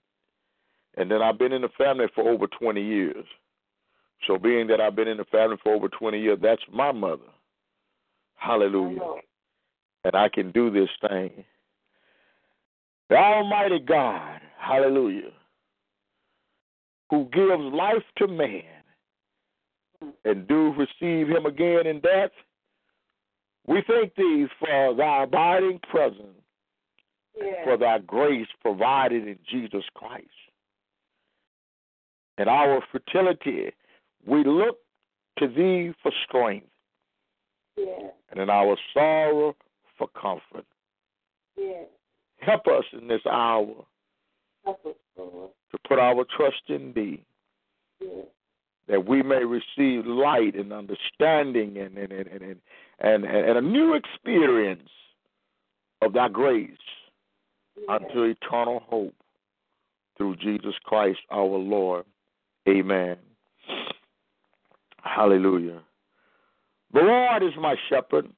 and 0.96 1.08
then 1.10 1.22
I've 1.22 1.38
been 1.38 1.52
in 1.52 1.62
the 1.62 1.68
family 1.78 2.06
for 2.14 2.28
over 2.28 2.48
20 2.48 2.82
years. 2.82 3.24
So 4.26 4.38
being 4.38 4.66
that 4.68 4.80
I've 4.80 4.96
been 4.96 5.08
in 5.08 5.16
the 5.18 5.24
family 5.26 5.56
for 5.62 5.74
over 5.74 5.88
20 5.88 6.20
years, 6.20 6.38
that's 6.42 6.62
my 6.72 6.92
mother. 6.92 7.22
Hallelujah. 8.36 9.00
And 10.04 10.14
I 10.14 10.28
can 10.28 10.50
do 10.52 10.70
this 10.70 10.88
thing. 11.08 11.44
The 13.08 13.16
Almighty 13.16 13.78
God, 13.78 14.40
hallelujah, 14.58 15.32
who 17.10 17.28
gives 17.32 17.62
life 17.74 18.04
to 18.18 18.28
man 18.28 18.62
and 20.24 20.46
do 20.46 20.74
receive 20.74 21.28
him 21.28 21.46
again 21.46 21.86
in 21.86 22.00
death, 22.00 22.30
we 23.66 23.82
thank 23.86 24.14
thee 24.14 24.46
for 24.58 24.94
thy 24.94 25.24
abiding 25.24 25.80
presence, 25.90 26.42
Yeah. 27.34 27.64
for 27.64 27.76
thy 27.76 27.98
grace 27.98 28.48
provided 28.60 29.26
in 29.26 29.38
Jesus 29.44 29.84
Christ. 29.94 30.26
And 32.36 32.48
our 32.48 32.80
fertility, 32.92 33.72
we 34.28 34.44
look 34.44 34.78
to 35.38 35.48
thee 35.48 35.92
for 36.02 36.12
strength, 36.26 36.66
Yeah. 37.76 38.10
and 38.30 38.40
in 38.40 38.50
our 38.50 38.76
sorrow 38.92 39.56
for 39.96 40.08
comfort. 40.08 40.66
Yeah. 41.56 41.84
Help 42.40 42.66
us 42.68 42.84
in 42.92 43.08
this 43.08 43.24
hour 43.26 43.84
us, 44.66 44.76
to 45.16 45.78
put 45.86 45.98
our 45.98 46.24
trust 46.24 46.62
in 46.68 46.92
thee, 46.92 47.24
Yeah. 48.00 48.22
that 48.86 49.04
we 49.06 49.22
may 49.22 49.44
receive 49.44 50.06
light 50.06 50.54
and 50.54 50.72
understanding 50.72 51.78
and 51.78 51.96
and 51.96 52.12
and 52.12 52.42
and, 52.42 52.60
and, 53.00 53.24
and 53.24 53.58
a 53.58 53.62
new 53.62 53.94
experience 53.94 54.90
of 56.02 56.12
thy 56.12 56.28
grace 56.28 56.70
unto 57.88 58.22
eternal 58.24 58.80
hope 58.80 59.14
through 60.16 60.36
Jesus 60.36 60.74
Christ 60.84 61.20
our 61.30 61.44
Lord. 61.44 62.04
Amen. 62.68 63.18
Hallelujah. 65.02 65.80
The 66.92 67.00
Lord 67.00 67.42
is 67.42 67.52
my 67.60 67.76
shepherd. 67.88 68.28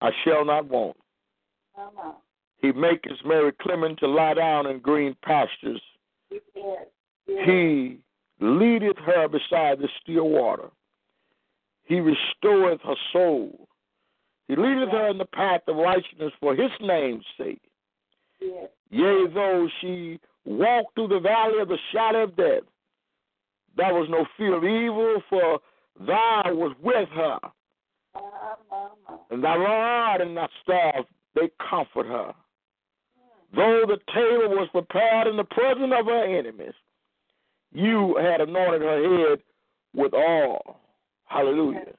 I 0.00 0.10
shall 0.24 0.44
not 0.44 0.68
want. 0.68 0.96
He 2.58 2.72
maketh 2.72 3.24
Mary 3.24 3.52
Clement 3.60 3.98
to 4.00 4.08
lie 4.08 4.34
down 4.34 4.66
in 4.66 4.78
green 4.80 5.16
pastures. 5.22 5.80
Yeah. 6.30 6.38
Yeah. 7.26 7.44
He 7.46 7.98
leadeth 8.40 8.98
her 8.98 9.28
beside 9.28 9.78
the 9.78 9.88
still 10.02 10.28
water. 10.28 10.70
He 11.84 12.00
restoreth 12.00 12.80
her 12.82 12.96
soul. 13.12 13.68
He 14.48 14.56
leadeth 14.56 14.90
her 14.90 15.08
in 15.08 15.18
the 15.18 15.24
path 15.24 15.62
of 15.68 15.76
righteousness 15.76 16.32
for 16.40 16.54
his 16.54 16.70
name's 16.80 17.24
sake. 17.38 17.62
Yea, 18.90 19.26
though 19.32 19.68
she 19.80 20.18
walk 20.44 20.86
through 20.94 21.08
the 21.08 21.20
valley 21.20 21.60
of 21.60 21.68
the 21.68 21.78
shadow 21.92 22.24
of 22.24 22.36
death, 22.36 22.62
there 23.76 23.94
was 23.94 24.08
no 24.10 24.26
fear 24.36 24.56
of 24.56 24.64
evil, 24.64 25.22
for 25.28 25.60
thou 26.06 26.42
was 26.46 26.74
with 26.82 27.08
her. 27.10 27.38
And 29.30 29.42
thy 29.42 29.56
rod 29.56 30.20
and 30.20 30.36
thy 30.36 30.48
staff, 30.62 31.04
they 31.34 31.50
comfort 31.70 32.06
her. 32.06 32.32
Though 33.54 33.84
the 33.86 33.98
table 34.12 34.56
was 34.56 34.68
prepared 34.72 35.26
in 35.26 35.36
the 35.36 35.44
presence 35.44 35.92
of 35.98 36.06
her 36.06 36.24
enemies, 36.24 36.74
you 37.72 38.16
had 38.20 38.40
anointed 38.40 38.82
her 38.82 39.28
head 39.28 39.38
with 39.94 40.14
oil. 40.14 40.78
Hallelujah. 41.24 41.94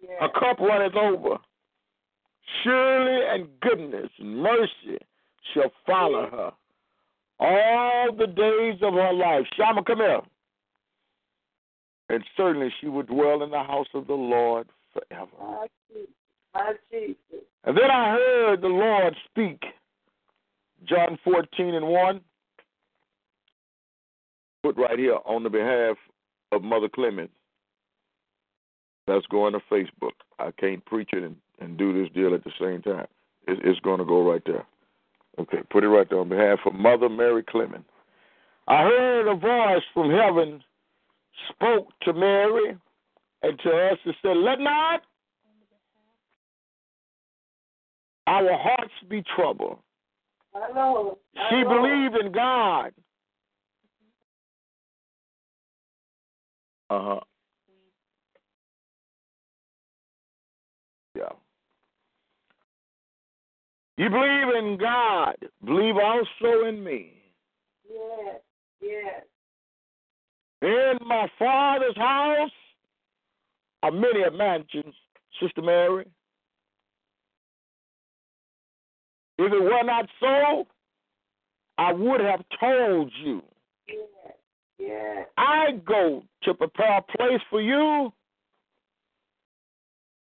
Yeah. 0.00 0.08
Her 0.20 0.28
cup 0.28 0.58
runneth 0.60 0.96
over. 0.96 1.38
Surely 2.62 3.20
and 3.30 3.48
goodness 3.60 4.10
and 4.18 4.36
mercy 4.38 4.98
shall 5.52 5.72
follow 5.86 6.28
her 6.30 6.52
all 7.40 8.12
the 8.16 8.26
days 8.26 8.78
of 8.82 8.94
her 8.94 9.12
life. 9.12 9.46
Shama, 9.56 9.82
come 9.82 9.98
here. 9.98 10.20
And 12.08 12.22
certainly 12.36 12.72
she 12.80 12.88
would 12.88 13.06
dwell 13.06 13.42
in 13.42 13.50
the 13.50 13.62
house 13.62 13.86
of 13.94 14.06
the 14.06 14.14
Lord 14.14 14.66
forever. 14.92 15.30
My 15.40 15.66
Jesus. 15.92 16.10
My 16.54 16.72
Jesus. 16.90 17.44
And 17.64 17.76
then 17.76 17.90
I 17.90 18.12
heard 18.12 18.60
the 18.60 18.68
Lord 18.68 19.16
speak, 19.30 19.64
John 20.86 21.18
14 21.24 21.74
and 21.74 21.86
1. 21.86 22.20
Put 24.62 24.76
right 24.76 24.98
here 24.98 25.18
on 25.24 25.42
the 25.42 25.50
behalf 25.50 25.96
of 26.52 26.62
Mother 26.62 26.88
Clemens. 26.88 27.30
That's 29.06 29.26
going 29.26 29.52
to 29.52 29.60
Facebook. 29.70 30.12
I 30.38 30.50
can't 30.50 30.84
preach 30.84 31.10
it 31.12 31.22
and, 31.22 31.36
and 31.60 31.76
do 31.76 31.92
this 31.92 32.12
deal 32.14 32.34
at 32.34 32.44
the 32.44 32.52
same 32.60 32.80
time. 32.82 33.06
It, 33.46 33.58
it's 33.62 33.80
going 33.80 33.98
to 33.98 34.04
go 34.04 34.22
right 34.28 34.42
there. 34.46 34.66
Okay, 35.38 35.58
put 35.70 35.84
it 35.84 35.88
right 35.88 36.08
there 36.08 36.20
on 36.20 36.28
behalf 36.28 36.60
of 36.64 36.74
Mother 36.74 37.08
Mary 37.08 37.42
Clement. 37.42 37.84
I 38.68 38.82
heard 38.82 39.28
a 39.28 39.34
voice 39.34 39.82
from 39.92 40.10
heaven 40.10 40.62
spoke 41.50 41.88
to 42.02 42.12
Mary 42.12 42.76
and 43.42 43.58
to 43.60 43.70
us 43.70 43.98
and 44.04 44.14
said, 44.22 44.36
Let 44.36 44.60
not 44.60 45.02
our 48.26 48.56
hearts 48.56 48.94
be 49.08 49.22
troubled. 49.36 49.78
She 51.50 51.62
believed 51.62 52.16
in 52.24 52.32
God. 52.32 52.92
Uh 56.90 57.02
huh. 57.02 57.20
Yeah. 61.16 61.32
You 63.96 64.10
believe 64.10 64.54
in 64.56 64.78
God. 64.78 65.36
Believe 65.64 65.96
also 65.96 66.66
in 66.66 66.82
me. 66.82 67.12
Yes. 67.88 68.40
Yes. 68.80 69.22
In 70.64 70.96
my 71.06 71.28
father's 71.38 71.96
house 71.96 72.50
are 73.82 73.90
many 73.90 74.24
mansions, 74.34 74.94
Sister 75.38 75.60
Mary. 75.60 76.06
If 79.36 79.52
it 79.52 79.62
were 79.62 79.84
not 79.84 80.08
so, 80.18 80.66
I 81.76 81.92
would 81.92 82.20
have 82.22 82.42
told 82.58 83.12
you. 83.22 83.42
Yes. 83.86 83.98
Yes. 84.78 85.26
I 85.36 85.72
go 85.86 86.22
to 86.44 86.54
prepare 86.54 86.96
a 86.96 87.02
place 87.02 87.42
for 87.50 87.60
you. 87.60 88.10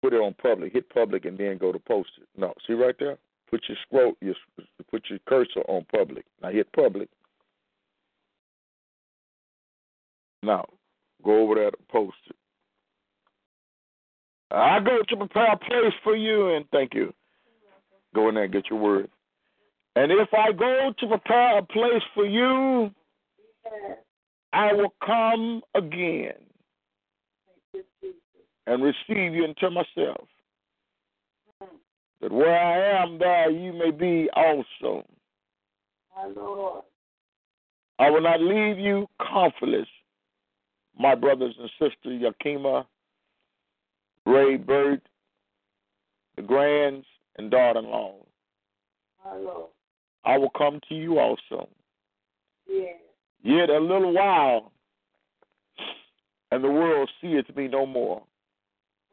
Put 0.02 0.12
it 0.12 0.18
on 0.18 0.34
public. 0.40 0.72
Hit 0.72 0.88
public 0.90 1.24
and 1.24 1.36
then 1.36 1.58
go 1.58 1.72
to 1.72 1.80
post 1.80 2.10
it. 2.20 2.28
No, 2.38 2.54
see 2.64 2.74
right 2.74 2.94
there. 3.00 3.18
Put 3.50 3.62
your 3.66 3.78
scroll. 3.82 4.12
Your, 4.20 4.34
put 4.88 5.02
your 5.10 5.18
cursor 5.26 5.62
on 5.66 5.84
public. 5.92 6.26
Now 6.40 6.50
hit 6.50 6.72
public. 6.72 7.08
Now 10.42 10.66
go 11.24 11.42
over 11.42 11.54
there 11.56 11.70
to 11.70 11.76
post 11.90 12.16
it. 12.28 12.36
I 14.50 14.80
go 14.80 15.02
to 15.08 15.16
prepare 15.16 15.52
a 15.52 15.58
place 15.58 15.92
for 16.02 16.16
you, 16.16 16.54
and 16.54 16.64
thank 16.72 16.94
you. 16.94 17.12
Go 18.14 18.28
in 18.28 18.34
there 18.34 18.44
and 18.44 18.52
get 18.52 18.70
your 18.70 18.78
word. 18.78 19.10
And 19.96 20.10
if 20.12 20.28
I 20.32 20.52
go 20.52 20.92
to 20.98 21.06
prepare 21.06 21.58
a 21.58 21.62
place 21.62 22.02
for 22.14 22.24
you, 22.24 22.90
I 24.52 24.72
will 24.72 24.94
come 25.04 25.60
again 25.74 26.32
Thank 27.72 27.74
you, 27.74 27.84
Jesus. 28.00 28.16
and 28.66 28.82
receive 28.82 29.34
you 29.34 29.44
into 29.44 29.70
myself. 29.70 30.26
That 32.20 32.32
where 32.32 32.58
I 32.58 33.02
am, 33.02 33.18
there 33.18 33.50
you 33.50 33.72
may 33.72 33.90
be 33.90 34.30
also. 34.34 35.04
I 37.98 38.10
will 38.10 38.22
not 38.22 38.40
leave 38.40 38.78
you 38.78 39.06
comfortless, 39.20 39.86
my 40.98 41.14
brothers 41.14 41.54
and 41.58 41.70
sisters, 41.78 42.20
Yakima, 42.20 42.86
Ray 44.26 44.56
Bird, 44.56 45.00
the 46.36 46.42
grands 46.42 47.06
and 47.36 47.50
daughter 47.50 47.78
in 47.78 47.86
law. 47.86 48.14
Lord. 49.36 49.68
I 50.24 50.38
will 50.38 50.50
come 50.50 50.80
to 50.88 50.94
you 50.94 51.18
also. 51.18 51.68
Yes. 52.66 52.96
Yet 53.42 53.70
a 53.70 53.78
little 53.78 54.12
while, 54.12 54.72
and 56.50 56.62
the 56.64 56.70
world 56.70 57.10
seeth 57.20 57.54
me 57.56 57.68
no 57.68 57.86
more. 57.86 58.22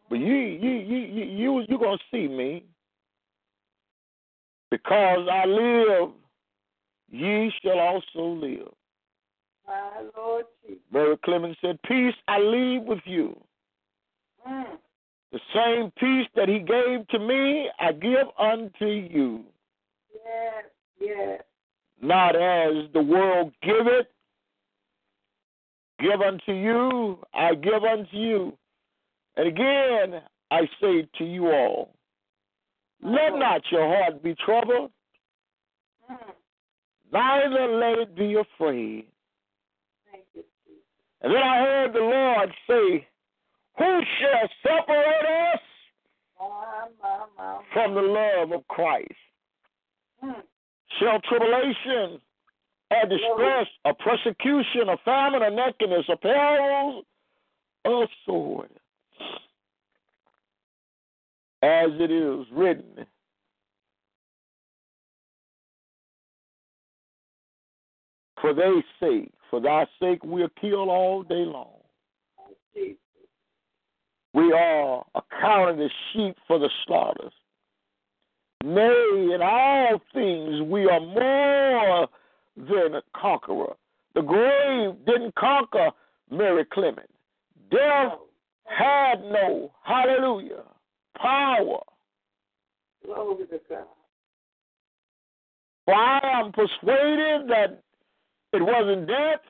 But 0.10 0.20
you, 0.20 0.36
you, 0.36 0.70
you, 0.70 0.98
you, 0.98 1.24
you, 1.26 1.66
you 1.68 1.80
gonna 1.80 1.98
see 2.12 2.28
me 2.28 2.64
because 4.72 5.28
I 5.32 5.46
live. 5.46 6.10
Ye 7.12 7.52
shall 7.62 7.80
also 7.80 8.24
live. 8.24 8.72
My 9.68 10.04
Lord 10.16 10.46
Jesus. 10.62 10.82
Mary 10.92 11.18
Clemens 11.24 11.58
said, 11.62 11.80
"Peace 11.84 12.16
I 12.28 12.40
leave 12.40 12.84
with 12.84 13.00
you. 13.06 13.40
Mm. 14.48 14.78
The 15.32 15.40
same 15.54 15.92
peace 15.98 16.28
that 16.36 16.48
He 16.48 16.60
gave 16.60 17.08
to 17.10 17.20
me, 17.20 17.70
I 17.80 17.92
give 17.92 18.28
unto 18.38 18.86
you. 18.86 19.44
Yes. 20.14 20.66
Yes. 21.00 21.42
Not 22.02 22.36
as 22.36 22.90
the 22.94 23.02
world 23.02 23.52
giveth, 23.62 24.08
give 26.00 26.22
unto 26.22 26.54
you, 26.54 27.20
I 27.34 27.56
give 27.56 27.84
unto 27.84 28.16
you. 28.16 28.58
And 29.36 29.48
again, 29.48 30.22
I 30.52 30.70
say 30.80 31.08
to 31.18 31.26
you 31.26 31.48
all, 31.48 31.94
let 33.02 33.38
not 33.38 33.62
your 33.72 33.88
heart 33.88 34.22
be 34.24 34.36
troubled, 34.36 34.92
Mm. 36.10 36.36
neither 37.12 37.68
let 37.68 37.98
it 38.00 38.16
be 38.16 38.36
afraid. 38.36 39.08
And 41.26 41.34
then 41.34 41.42
I 41.42 41.58
heard 41.58 41.94
the 41.94 42.00
Lord 42.02 42.54
say, 42.70 43.08
Who 43.80 44.02
shall 44.20 44.50
separate 44.62 45.26
us 45.54 45.60
from 47.74 47.96
the 47.96 48.02
love 48.02 48.52
of 48.52 48.68
Christ? 48.68 49.12
Shall 51.00 51.20
tribulation, 51.22 52.22
or 52.92 53.06
distress, 53.10 53.66
or 53.86 53.96
persecution, 53.96 54.88
or 54.88 54.98
famine, 55.04 55.42
or 55.42 55.50
nakedness, 55.50 56.06
or 56.10 56.18
perils, 56.18 57.06
or 57.86 58.08
sword? 58.28 58.70
As 61.64 61.90
it 62.00 62.12
is 62.12 62.46
written, 62.52 63.08
For 68.40 68.54
thy 68.54 68.84
sake, 69.00 69.32
for 69.56 69.62
thy 69.62 69.86
sake, 70.02 70.22
we 70.26 70.44
are 70.44 70.50
killed 70.60 70.90
all 70.90 71.24
day 71.24 71.46
long. 71.46 71.72
We 74.34 74.52
are 74.52 75.06
accounted 75.16 75.82
as 75.82 75.92
sheep 76.12 76.36
for 76.46 76.60
the 76.60 76.70
slaughters. 76.86 77.32
Nay, 78.66 79.30
in 79.34 79.40
all 79.42 80.02
things 80.14 80.62
we 80.70 80.90
are 80.90 81.00
more 81.00 82.08
than 82.58 82.96
a 82.96 83.02
conqueror. 83.16 83.76
The 84.14 84.24
grave 84.24 84.96
didn't 85.06 85.36
conquer 85.36 85.92
Mary 86.30 86.66
Clemens. 86.74 87.08
Death 87.72 88.18
had 88.66 89.22
no, 89.24 89.72
hallelujah, 89.86 90.64
power. 91.18 91.80
Glory 93.06 93.46
to 93.46 93.60
God. 93.70 93.86
For 95.86 95.94
I 95.94 96.42
am 96.42 96.52
persuaded 96.52 97.48
that 97.48 97.85
it 98.56 98.62
wasn't 98.62 99.08
death, 99.08 99.42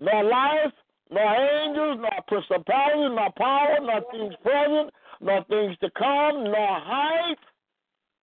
nor 0.00 0.24
life, 0.24 0.72
nor 1.10 1.34
angels, 1.34 1.98
nor 2.00 2.22
principalities, 2.26 3.12
nor 3.14 3.30
power, 3.36 3.76
nor 3.80 4.02
things 4.10 4.34
present, 4.42 4.90
nor 5.20 5.44
things 5.44 5.76
to 5.80 5.90
come, 5.90 6.44
nor 6.44 6.80
height, 6.80 7.38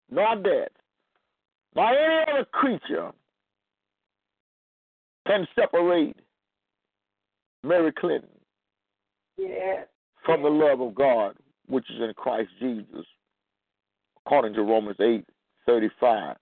nor 0.09 0.35
depth, 0.35 0.75
nor 1.75 1.89
any 1.89 2.31
other 2.31 2.45
creature 2.51 3.11
can 5.27 5.47
separate 5.55 6.17
Mary 7.63 7.91
Clemens 7.93 8.25
from 10.25 10.43
the 10.43 10.49
love 10.49 10.81
of 10.81 10.95
God, 10.95 11.35
which 11.67 11.89
is 11.89 12.01
in 12.01 12.13
Christ 12.15 12.49
Jesus, 12.59 13.05
according 14.25 14.53
to 14.55 14.63
Romans 14.63 14.97
eight 14.99 15.25
thirty 15.65 15.89
five. 15.99 16.37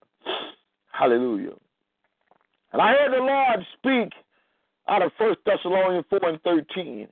Hallelujah. 0.92 1.54
And 2.72 2.80
I 2.80 2.92
heard 2.92 3.12
the 3.12 3.18
Lord 3.18 3.66
speak 3.76 4.12
out 4.88 5.02
of 5.02 5.12
First 5.18 5.40
Thessalonians 5.44 6.06
four 6.08 6.28
and 6.28 6.40
thirteen. 6.42 7.08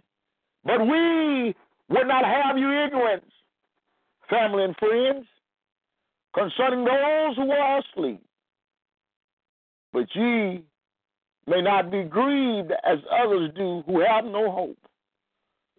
But 0.64 0.80
we 0.80 1.54
would 1.88 2.06
not 2.06 2.24
have 2.24 2.58
you 2.58 2.70
ignorant, 2.84 3.24
family 4.28 4.64
and 4.64 4.76
friends, 4.76 5.26
concerning 6.34 6.84
those 6.84 7.36
who 7.36 7.50
are 7.50 7.78
asleep. 7.80 8.22
But 9.92 10.06
ye 10.14 10.62
may 11.46 11.62
not 11.62 11.90
be 11.90 12.02
grieved 12.02 12.72
as 12.84 12.98
others 13.10 13.50
do 13.56 13.82
who 13.86 14.00
have 14.00 14.24
no 14.24 14.50
hope. 14.50 14.78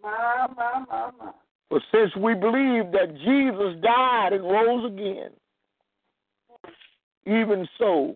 My, 0.02 0.48
my, 0.56 0.84
my, 0.90 1.12
my. 1.20 1.32
But 1.70 1.84
since 1.94 2.16
we 2.16 2.34
believe 2.34 2.92
that 2.94 3.16
Jesus 3.24 3.80
died 3.84 4.34
and 4.34 4.44
rose 4.44 4.86
again, 4.92 5.30
even 7.28 7.68
so, 7.78 8.16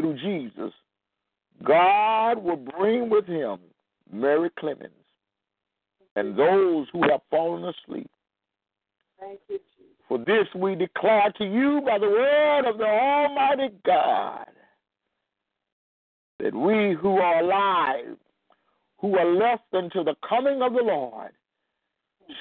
through 0.00 0.16
Jesus, 0.16 0.72
God 1.64 2.42
will 2.42 2.56
bring 2.56 3.10
with 3.10 3.26
him 3.26 3.58
Mary 4.12 4.50
Clemens 4.58 4.92
and 6.16 6.36
those 6.36 6.86
who 6.92 7.02
have 7.02 7.20
fallen 7.30 7.64
asleep. 7.64 8.10
Thank 9.18 9.40
you, 9.48 9.58
Jesus. 9.76 9.96
For 10.08 10.18
this 10.18 10.46
we 10.54 10.74
declare 10.74 11.32
to 11.38 11.44
you 11.44 11.82
by 11.86 11.98
the 11.98 12.08
word 12.08 12.64
of 12.66 12.78
the 12.78 12.86
Almighty 12.86 13.74
God 13.84 14.46
that 16.40 16.54
we 16.54 16.94
who 17.00 17.18
are 17.18 17.40
alive, 17.40 18.16
who 18.98 19.16
are 19.16 19.32
left 19.34 19.64
until 19.72 20.04
the 20.04 20.16
coming 20.26 20.62
of 20.62 20.72
the 20.72 20.82
Lord, 20.82 21.32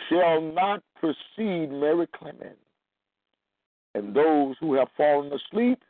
shall 0.07 0.41
not 0.41 0.81
precede 0.99 1.71
Mary 1.71 2.07
Clemens. 2.17 2.55
and 3.95 4.15
those 4.15 4.55
who 4.59 4.75
have 4.75 4.87
fallen 4.95 5.31
asleep. 5.33 5.83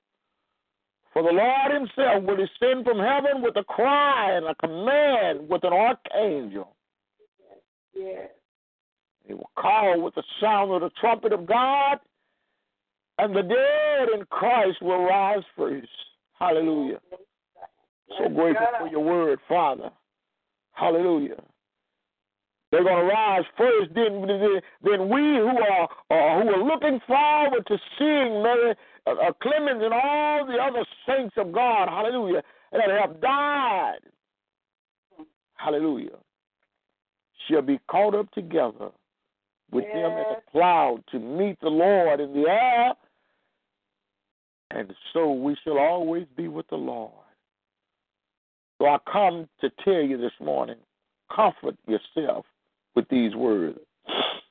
For 1.14 1.24
the 1.24 1.32
Lord 1.32 1.72
himself 1.74 2.24
will 2.24 2.36
descend 2.36 2.86
from 2.86 2.99
heaven 2.99 3.41
with 3.41 3.55
a 3.57 3.64
cry 3.64 4.34
and 4.34 4.45
a 4.45 4.55
command 4.55 5.49
with 5.49 5.64
an 5.64 5.74
archangel. 5.74 6.76
Yes. 7.95 8.30
He 9.26 9.34
will 9.34 9.49
call 9.57 10.01
with 10.01 10.16
the 10.16 10.24
sound 10.39 10.72
of 10.72 10.82
the 10.82 10.91
trumpet 10.99 11.34
of 11.34 11.45
God, 11.45 11.99
and 13.18 13.36
the 13.36 13.41
dead 13.41 14.20
in 14.20 14.26
Christ 14.26 14.82
will 14.82 15.03
rise 15.03 15.43
first. 15.57 15.88
Hallelujah. 16.39 16.99
So 18.18 18.30
grateful 18.30 18.68
for 18.80 18.88
your 18.88 19.03
word, 19.03 19.39
Father. 19.47 19.91
Hallelujah. 20.72 21.41
They're 22.72 22.84
going 22.84 23.07
to 23.07 23.14
rise 23.14 23.43
first. 23.57 23.93
Then, 23.93 24.26
then, 24.84 25.10
we 25.10 25.22
who 25.22 25.57
are 25.57 25.89
uh, 26.12 26.43
who 26.43 26.49
are 26.49 26.64
looking 26.64 26.99
forward 27.07 27.66
to 27.68 27.78
seeing 27.97 28.43
Mary 28.43 28.76
uh, 29.08 29.32
Clemens 29.41 29.82
and 29.84 29.93
all 29.93 30.45
the 30.45 30.58
other 30.58 30.86
saints 31.08 31.36
of 31.38 31.52
God, 31.52 31.88
Hallelujah, 31.89 32.41
that 32.72 32.89
have 32.89 33.22
died, 33.22 34.00
Hallelujah, 35.56 36.18
shall 37.47 37.62
be 37.62 37.80
caught 37.89 38.16
up 38.16 38.32
together 38.32 38.89
with 39.72 39.86
them 39.86 40.12
in 40.12 40.24
the 40.30 40.41
cloud 40.52 41.04
to 41.12 41.20
meet 41.20 41.60
the 41.62 41.70
Lord 41.70 42.20
in 42.20 42.34
the 42.34 42.50
air, 42.50 42.93
and 44.72 44.93
so 45.14 45.32
we 45.32 45.56
shall 45.64 45.78
always 45.78 46.26
be 46.36 46.47
with 46.47 46.68
the 46.70 46.76
Lord. 46.76 47.12
So 48.80 48.88
I 48.88 48.97
come 49.12 49.50
to 49.62 49.70
tell 49.84 50.02
you 50.02 50.18
this 50.18 50.32
morning, 50.39 50.78
comfort 51.36 51.76
yourself 51.88 52.45
with 52.95 53.08
these 53.10 53.36
words. 53.36 53.80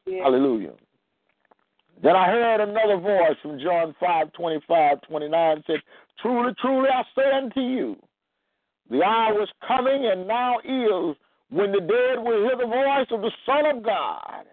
Yes. 0.06 0.20
Hallelujah. 0.22 0.72
Then 2.02 2.14
I 2.14 2.26
heard 2.26 2.60
another 2.60 2.96
voice 2.96 3.36
from 3.42 3.58
John 3.58 3.94
5 3.98 4.32
25, 4.32 5.02
29 5.02 5.64
said, 5.66 5.76
Truly, 6.20 6.54
truly, 6.60 6.88
I 6.88 7.02
say 7.16 7.30
unto 7.36 7.60
you, 7.60 7.96
the 8.88 9.02
hour 9.02 9.42
is 9.42 9.48
coming 9.66 10.06
and 10.06 10.26
now 10.26 10.58
is 10.58 11.16
when 11.50 11.72
the 11.72 11.80
dead 11.80 12.22
will 12.22 12.44
hear 12.44 12.56
the 12.56 12.66
voice 12.66 13.06
of 13.10 13.20
the 13.20 13.32
Son 13.44 13.76
of 13.76 13.82
God. 13.82 14.44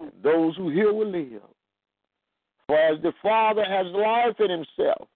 And 0.00 0.12
those 0.22 0.56
who 0.56 0.70
hear 0.70 0.92
will 0.92 1.10
live. 1.10 1.42
For 2.66 2.76
as 2.76 3.02
the 3.02 3.12
Father 3.22 3.64
has 3.64 3.86
life 3.86 4.36
in 4.38 4.50
himself, 4.50 5.08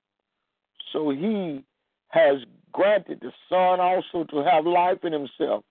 so 0.92 1.10
he 1.10 1.64
has 2.08 2.38
granted 2.72 3.20
the 3.20 3.32
Son 3.48 3.80
also 3.80 4.24
to 4.24 4.44
have 4.44 4.66
life 4.66 4.98
in 5.04 5.12
himself 5.12 5.64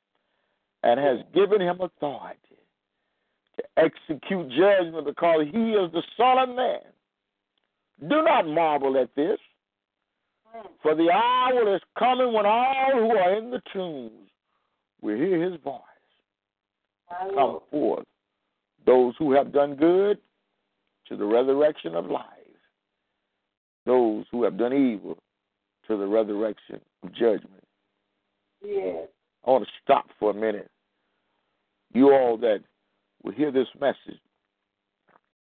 and 0.82 0.99
has 0.99 1.20
given 1.34 1.62
him 1.62 1.80
authority 1.82 2.62
to 3.58 3.64
execute 3.78 4.49
judgment 4.49 5.06
because 5.06 5.45
he 5.51 5.72
is 5.72 5.91
the 5.91 6.04
Son 6.18 6.49
of 6.49 6.56
Man. 6.56 6.80
Do 8.01 8.22
not 8.24 8.47
marvel 8.47 8.97
at 8.97 9.14
this, 9.16 9.38
for 10.82 10.95
the 10.95 11.10
hour 11.12 11.76
is 11.76 11.82
coming 11.97 12.34
when 12.34 12.45
all 12.45 12.91
who 12.93 13.12
are 13.12 13.38
in 13.38 13.51
the 13.51 13.62
tombs 13.72 14.30
will 15.01 15.16
hear 15.16 15.41
his 15.41 15.60
voice 15.62 15.82
come 17.36 17.60
forth. 17.72 18.06
Those 18.86 19.14
who 19.18 19.32
have 19.34 19.54
done 19.54 19.76
good 19.76 20.18
to 21.08 21.16
the 21.16 21.26
resurrection 21.26 21.95
of 21.95 22.06
life, 22.06 22.28
those 23.86 24.26
who 24.32 24.43
have 24.43 24.58
done 24.58 24.74
evil 24.74 25.18
to 25.88 25.97
the 25.97 26.08
resurrection 26.08 26.80
of 27.04 27.14
judgment. 27.14 27.64
Yes. 28.64 29.08
I 29.45 29.49
want 29.49 29.66
to 29.66 29.72
stop 29.84 30.06
for 30.20 30.32
a 30.32 30.34
minute. 30.34 30.70
You 31.93 32.14
all 32.14 32.38
that 32.38 32.62
will 33.24 33.34
hear 33.34 33.51
this 33.51 33.67
message, 33.80 34.19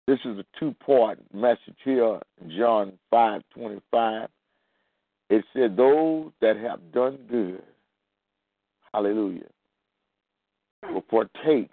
this 0.06 0.18
is 0.24 0.38
a 0.38 0.44
two 0.58 0.74
part 0.84 1.18
message 1.32 1.76
here 1.84 2.18
in 2.42 2.50
John 2.58 2.92
five 3.10 3.42
twenty 3.54 3.80
five. 3.90 4.28
It 5.28 5.44
said, 5.52 5.76
Those 5.76 6.32
that 6.40 6.56
have 6.56 6.92
done 6.92 7.18
good, 7.30 7.62
hallelujah, 8.92 9.46
will 10.92 11.02
partake 11.02 11.70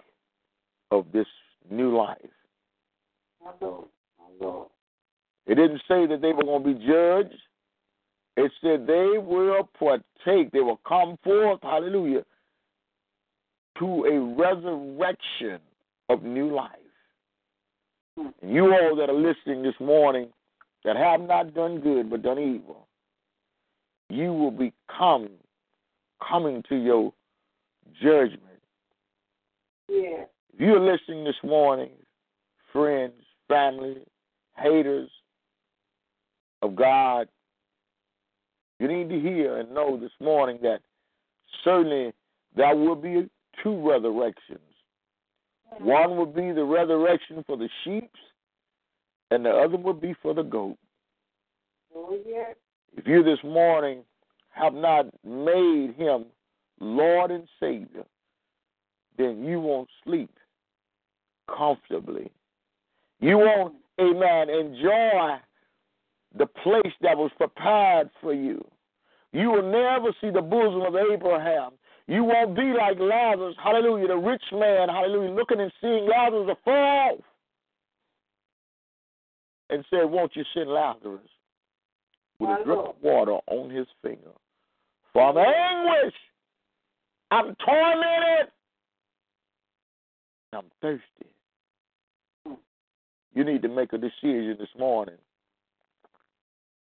of 0.92 1.06
this 1.12 1.26
new 1.72 1.98
life. 1.98 2.18
My 3.44 3.52
Lord. 3.60 3.88
My 4.20 4.46
Lord. 4.46 4.68
It 5.48 5.56
didn't 5.56 5.82
say 5.88 6.06
that 6.06 6.22
they 6.22 6.34
were 6.34 6.44
going 6.44 6.64
to 6.64 6.74
be 6.74 6.86
judged. 6.86 7.42
It 8.36 8.52
said 8.62 8.86
they 8.86 9.18
will 9.18 9.68
partake, 9.80 10.52
they 10.52 10.60
will 10.60 10.80
come 10.88 11.18
forth, 11.24 11.60
hallelujah, 11.64 12.24
to 13.80 14.06
a 14.06 14.20
resurrection 14.36 15.60
of 16.10 16.24
new 16.24 16.54
life. 16.54 16.72
And 18.18 18.34
you 18.42 18.74
all 18.74 18.96
that 18.96 19.10
are 19.10 19.14
listening 19.14 19.64
this 19.64 19.80
morning 19.80 20.30
that 20.84 20.96
have 20.96 21.22
not 21.22 21.54
done 21.54 21.80
good 21.80 22.10
but 22.10 22.24
done 22.24 22.40
evil, 22.40 22.88
you 24.10 24.34
will 24.34 24.52
become 24.52 25.30
coming 26.28 26.64
to 26.70 26.76
your 26.76 27.14
judgment. 28.02 28.42
Yeah. 29.90 30.24
If 30.54 30.60
you're 30.60 30.80
listening 30.80 31.24
this 31.24 31.36
morning, 31.44 31.92
friends, 32.74 33.14
family, 33.48 33.98
haters 34.58 35.10
of 36.62 36.76
God, 36.76 37.28
you 38.80 38.88
need 38.88 39.10
to 39.10 39.20
hear 39.20 39.58
and 39.58 39.74
know 39.74 40.00
this 40.00 40.12
morning 40.20 40.60
that 40.62 40.80
certainly 41.64 42.14
there 42.56 42.76
will 42.76 42.96
be 42.96 43.30
two 43.64 43.90
resurrections. 43.90 44.60
One 45.80 46.18
will 46.18 46.26
be 46.26 46.52
the 46.52 46.64
resurrection 46.64 47.44
for 47.46 47.58
the 47.58 47.70
sheep, 47.84 48.12
and 49.32 49.46
the 49.46 49.52
other 49.52 49.78
will 49.78 49.94
be 49.94 50.16
for 50.22 50.34
the 50.34 50.44
goat. 50.44 50.78
Oh, 51.96 52.18
yeah. 52.26 52.54
If 52.96 53.06
you 53.08 53.24
this 53.24 53.40
morning 53.44 54.04
have 54.50 54.74
not 54.74 55.06
made 55.24 55.94
him 55.98 56.26
Lord 56.80 57.32
and 57.32 57.48
Savior, 57.60 58.06
then 59.18 59.44
you 59.44 59.60
won't 59.60 59.90
sleep 60.04 60.32
comfortably. 61.56 62.32
You 63.20 63.38
won't, 63.38 63.76
amen, 64.00 64.50
enjoy 64.50 65.38
the 66.38 66.46
place 66.46 66.94
that 67.02 67.18
was 67.18 67.32
prepared 67.38 68.10
for 68.22 68.34
you. 68.34 68.64
You 69.32 69.52
will 69.52 69.72
never 69.72 70.12
see 70.22 70.30
the 70.30 70.42
bosom 70.42 70.82
of 70.82 70.96
Abraham. 70.96 71.74
You 72.08 72.24
won't 72.24 72.56
be 72.56 72.74
like 72.74 72.98
Lazarus, 73.00 73.56
hallelujah, 73.62 74.08
the 74.08 74.16
rich 74.16 74.44
man, 74.54 74.88
hallelujah, 74.88 75.32
looking 75.32 75.60
and 75.60 75.72
seeing 75.82 76.08
Lazarus 76.08 76.50
afar 76.52 77.12
off. 77.12 77.20
And 79.70 79.84
said, 79.90 80.06
Won't 80.06 80.34
you 80.34 80.46
send 80.54 80.70
Lazarus 80.70 81.20
with 82.40 82.50
a 82.50 82.64
drip 82.64 82.80
of 82.80 82.96
water 83.02 83.38
on 83.48 83.70
his 83.70 83.88
finger? 84.02 84.32
For 85.12 85.22
I'm 85.22 85.38
anguish, 85.38 86.14
I'm 87.32 87.56
tormented, 87.66 88.52
I'm 90.54 90.72
thirsty. 90.82 91.04
You 93.34 93.44
need 93.44 93.62
to 93.64 93.68
make 93.68 93.92
a 93.92 93.98
decision 93.98 94.56
this 94.58 94.70
morning. 94.80 95.18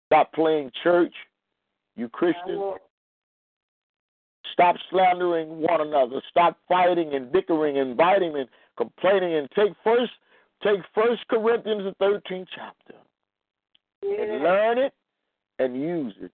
Stop 0.08 0.32
playing 0.32 0.70
church, 0.82 1.14
you 1.96 2.10
Christians. 2.10 2.76
Stop 4.56 4.76
slandering 4.88 5.60
one 5.60 5.82
another. 5.82 6.22
Stop 6.30 6.56
fighting 6.66 7.12
and 7.12 7.30
bickering 7.30 7.76
and 7.76 7.94
biting 7.94 8.34
and 8.36 8.48
complaining 8.78 9.34
and 9.34 9.50
take 9.50 9.72
first 9.84 10.12
take 10.62 10.80
First 10.94 11.28
Corinthians 11.28 11.84
the 11.84 11.94
thirteenth 11.98 12.48
chapter 12.54 12.98
and 14.02 14.42
learn 14.42 14.78
it 14.78 14.94
and 15.58 15.78
use 15.78 16.14
it. 16.22 16.30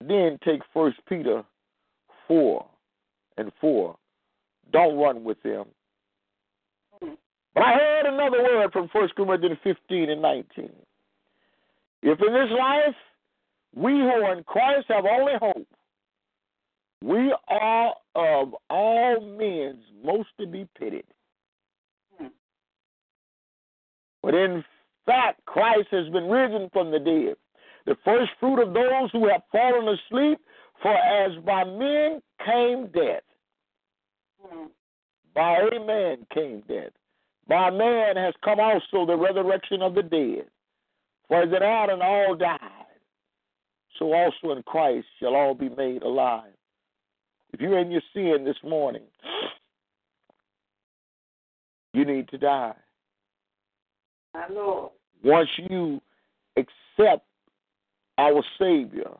Then 0.00 0.36
take 0.44 0.62
First 0.74 0.98
Peter 1.08 1.44
four 2.26 2.66
and 3.38 3.52
four. 3.60 3.94
Don't 4.72 4.98
run 4.98 5.22
with 5.22 5.40
them. 5.44 5.66
But 7.00 7.62
I 7.62 7.74
heard 7.74 8.06
another 8.06 8.42
word 8.42 8.72
from 8.72 8.88
First 8.88 9.14
Corinthians 9.14 9.58
fifteen 9.62 10.10
and 10.10 10.20
nineteen. 10.20 10.72
If 12.02 12.18
in 12.20 12.34
this 12.34 12.50
life 12.58 12.96
we 13.76 13.92
who 13.92 14.08
are 14.08 14.36
in 14.36 14.42
Christ 14.42 14.86
have 14.88 15.04
only 15.04 15.34
hope, 15.40 15.68
we 17.02 17.34
are 17.48 17.94
of 18.14 18.54
all 18.70 19.20
men 19.20 19.78
most 20.04 20.28
to 20.40 20.46
be 20.46 20.68
pitied. 20.78 21.04
Hmm. 22.18 22.28
But 24.22 24.34
in 24.34 24.64
fact, 25.04 25.44
Christ 25.46 25.88
has 25.90 26.08
been 26.10 26.28
risen 26.28 26.70
from 26.72 26.90
the 26.90 27.00
dead, 27.00 27.34
the 27.86 27.96
first 28.04 28.30
fruit 28.38 28.62
of 28.62 28.72
those 28.72 29.10
who 29.12 29.28
have 29.28 29.42
fallen 29.50 29.88
asleep. 29.88 30.38
For 30.80 30.94
as 30.94 31.32
by 31.44 31.62
men 31.64 32.20
came 32.44 32.88
death, 32.88 33.22
hmm. 34.40 34.66
by 35.34 35.68
a 35.72 35.84
man 35.84 36.26
came 36.32 36.62
death. 36.68 36.92
By 37.48 37.70
man 37.70 38.16
has 38.16 38.34
come 38.44 38.60
also 38.60 39.06
the 39.06 39.16
resurrection 39.16 39.82
of 39.82 39.94
the 39.94 40.02
dead. 40.02 40.46
For 41.28 41.42
as 41.42 41.48
in 41.48 41.62
Adam 41.62 42.00
all 42.02 42.36
died, 42.36 42.60
so 43.98 44.12
also 44.12 44.56
in 44.56 44.62
Christ 44.64 45.06
shall 45.20 45.34
all 45.34 45.54
be 45.54 45.68
made 45.68 46.02
alive. 46.02 46.52
If 47.52 47.60
you're 47.60 47.78
in 47.78 47.90
your 47.90 48.02
sin 48.14 48.44
this 48.44 48.56
morning, 48.64 49.02
you 51.92 52.04
need 52.04 52.28
to 52.28 52.38
die. 52.38 52.74
My 54.34 54.46
Lord. 54.50 54.92
Once 55.22 55.48
you 55.56 56.00
accept 56.56 57.24
our 58.18 58.42
Savior, 58.58 59.10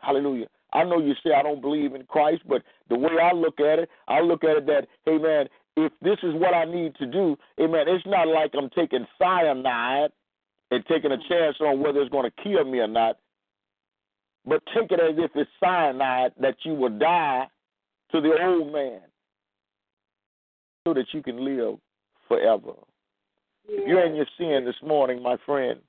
hallelujah. 0.00 0.46
I 0.72 0.84
know 0.84 0.98
you 0.98 1.14
say 1.22 1.32
I 1.32 1.42
don't 1.42 1.60
believe 1.60 1.94
in 1.94 2.04
Christ, 2.04 2.42
but 2.48 2.62
the 2.88 2.98
way 2.98 3.12
I 3.22 3.32
look 3.32 3.60
at 3.60 3.78
it, 3.78 3.90
I 4.08 4.20
look 4.20 4.44
at 4.44 4.56
it 4.56 4.66
that, 4.66 4.86
hey 5.04 5.18
man, 5.18 5.46
if 5.76 5.92
this 6.02 6.18
is 6.22 6.34
what 6.34 6.54
I 6.54 6.64
need 6.64 6.94
to 6.96 7.06
do, 7.06 7.36
amen, 7.60 7.86
it's 7.88 8.06
not 8.06 8.28
like 8.28 8.52
I'm 8.56 8.70
taking 8.70 9.06
cyanide 9.18 10.10
and 10.70 10.84
taking 10.86 11.12
a 11.12 11.16
mm. 11.16 11.28
chance 11.28 11.56
on 11.60 11.80
whether 11.80 12.00
it's 12.00 12.10
going 12.10 12.30
to 12.30 12.42
kill 12.42 12.64
me 12.64 12.78
or 12.78 12.88
not. 12.88 13.18
But 14.46 14.62
take 14.74 14.90
it 14.92 15.00
as 15.00 15.16
if 15.16 15.30
it's 15.34 15.50
cyanide 15.58 16.32
that 16.40 16.56
you 16.64 16.74
will 16.74 16.98
die 16.98 17.46
to 18.12 18.20
the 18.20 18.32
old 18.42 18.72
man 18.72 19.00
so 20.86 20.92
that 20.94 21.06
you 21.12 21.22
can 21.22 21.44
live 21.44 21.78
forever. 22.28 22.72
If 23.66 23.88
you're 23.88 24.04
in 24.04 24.14
your 24.14 24.26
sin 24.38 24.64
this 24.66 24.74
morning, 24.86 25.22
my 25.22 25.36
friend, 25.46 25.80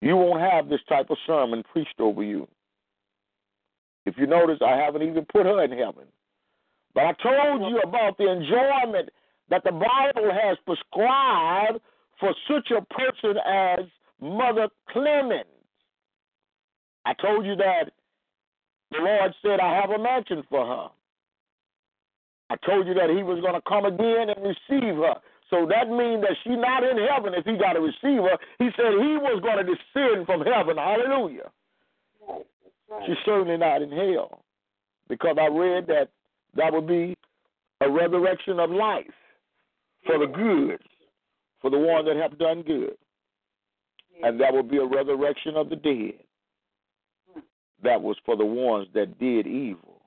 you 0.00 0.16
won't 0.16 0.40
have 0.40 0.68
this 0.68 0.80
type 0.88 1.10
of 1.10 1.16
sermon 1.26 1.62
preached 1.72 2.00
over 2.00 2.22
you. 2.22 2.48
If 4.04 4.16
you 4.18 4.26
notice, 4.26 4.58
I 4.64 4.76
haven't 4.76 5.02
even 5.02 5.24
put 5.26 5.46
her 5.46 5.62
in 5.64 5.70
heaven. 5.70 6.04
But 6.94 7.04
I 7.04 7.12
told 7.22 7.70
you 7.70 7.80
about 7.84 8.18
the 8.18 8.30
enjoyment 8.30 9.10
that 9.50 9.62
the 9.64 9.72
Bible 9.72 10.30
has 10.32 10.56
prescribed 10.64 11.80
for 12.18 12.34
such 12.48 12.70
a 12.70 12.82
person 12.94 13.36
as 13.46 13.80
Mother 14.20 14.68
Clemens. 14.90 15.44
I 17.06 17.14
told 17.14 17.46
you 17.46 17.54
that 17.56 17.90
the 18.90 18.98
Lord 18.98 19.32
said, 19.42 19.60
I 19.60 19.76
have 19.80 19.90
a 19.90 19.98
mansion 19.98 20.42
for 20.50 20.66
her. 20.66 20.88
I 22.50 22.56
told 22.66 22.86
you 22.86 22.94
that 22.94 23.10
He 23.10 23.22
was 23.22 23.40
going 23.40 23.54
to 23.54 23.62
come 23.66 23.84
again 23.84 24.28
and 24.30 24.42
receive 24.42 24.96
her. 24.96 25.14
So 25.48 25.66
that 25.66 25.88
means 25.88 26.22
that 26.22 26.36
she's 26.42 26.58
not 26.58 26.82
in 26.82 26.98
heaven 26.98 27.32
if 27.34 27.44
He 27.46 27.56
got 27.56 27.74
to 27.74 27.80
receive 27.80 28.22
her. 28.22 28.36
He 28.58 28.68
said 28.76 28.92
He 28.98 29.16
was 29.22 29.40
going 29.42 29.64
to 29.64 29.64
descend 29.64 30.26
from 30.26 30.42
heaven. 30.42 30.76
Hallelujah. 30.76 31.50
Right. 32.28 32.46
Right. 32.90 33.02
She's 33.06 33.16
certainly 33.24 33.56
not 33.56 33.82
in 33.82 33.90
hell 33.90 34.42
because 35.08 35.36
I 35.40 35.46
read 35.46 35.86
that 35.86 36.08
that 36.56 36.72
would 36.72 36.86
be 36.86 37.16
a 37.80 37.90
resurrection 37.90 38.58
of 38.58 38.70
life 38.70 39.06
for 40.06 40.18
the 40.18 40.26
good, 40.26 40.80
for 41.60 41.70
the 41.70 41.78
one 41.78 42.04
that 42.06 42.16
have 42.16 42.38
done 42.38 42.62
good. 42.62 42.96
And 44.22 44.40
that 44.40 44.52
would 44.52 44.70
be 44.70 44.78
a 44.78 44.84
resurrection 44.84 45.56
of 45.56 45.68
the 45.68 45.76
dead. 45.76 46.25
That 47.82 48.00
was 48.00 48.16
for 48.24 48.36
the 48.36 48.44
ones 48.44 48.88
that 48.94 49.18
did 49.18 49.46
evil. 49.46 50.00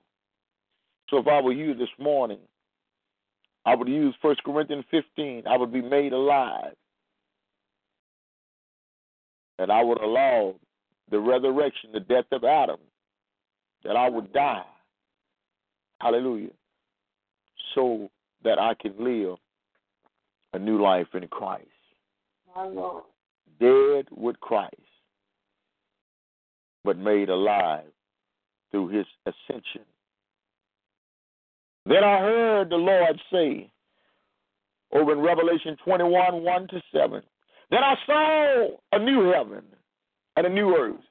So 1.10 1.18
if 1.18 1.28
I 1.28 1.42
were 1.42 1.54
you 1.54 1.74
this 1.74 1.90
morning, 2.00 2.40
I 3.66 3.76
would 3.76 3.88
use 3.88 4.16
1 4.22 4.36
Corinthians 4.46 4.86
15. 4.92 5.44
I 5.48 5.58
would 5.58 5.72
be 5.72 5.82
made 5.82 6.14
alive. 6.14 6.74
And 9.58 9.72
I 9.72 9.84
would 9.84 10.00
allow 10.00 10.56
the 11.12 11.20
resurrection, 11.20 11.92
the 11.92 12.00
death 12.00 12.26
of 12.32 12.44
Adam, 12.44 12.80
that 13.84 13.96
I 13.96 14.10
would 14.10 14.32
die. 14.34 14.66
Hallelujah. 16.00 16.52
So 17.76 18.10
that 18.44 18.58
I 18.58 18.74
can 18.82 18.94
live 18.98 19.38
a 20.54 20.60
new 20.60 20.82
life 20.82 21.08
in 21.14 21.28
Christ. 21.28 21.68
My 22.56 22.66
Lord. 22.66 23.04
Dead 23.60 24.06
with 24.12 24.40
Christ, 24.40 24.76
but 26.84 26.98
made 26.98 27.30
alive 27.30 27.86
through 28.72 28.90
his 28.90 29.06
ascension. 29.26 29.86
Then 31.86 32.04
I 32.04 32.20
heard 32.20 32.70
the 32.70 32.76
Lord 32.76 33.20
say 33.32 33.72
over 34.92 35.14
in 35.14 35.20
Revelation 35.20 35.76
21 35.84 36.44
1 36.44 36.68
to 36.70 36.82
7 36.94 37.22
Then 37.72 37.84
I 37.84 37.96
saw 38.06 38.68
a 38.92 39.00
new 39.00 39.32
heaven 39.32 39.64
and 40.36 40.46
a 40.46 40.50
new 40.50 40.76
earth. 40.76 41.02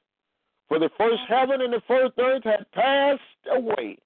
For 0.67 0.77
the 0.79 0.89
first 0.97 1.21
heaven 1.27 1.61
and 1.61 1.73
the 1.73 1.81
first 1.87 2.13
earth 2.19 2.43
had 2.43 2.69
passed 2.73 3.21
away, 3.51 3.97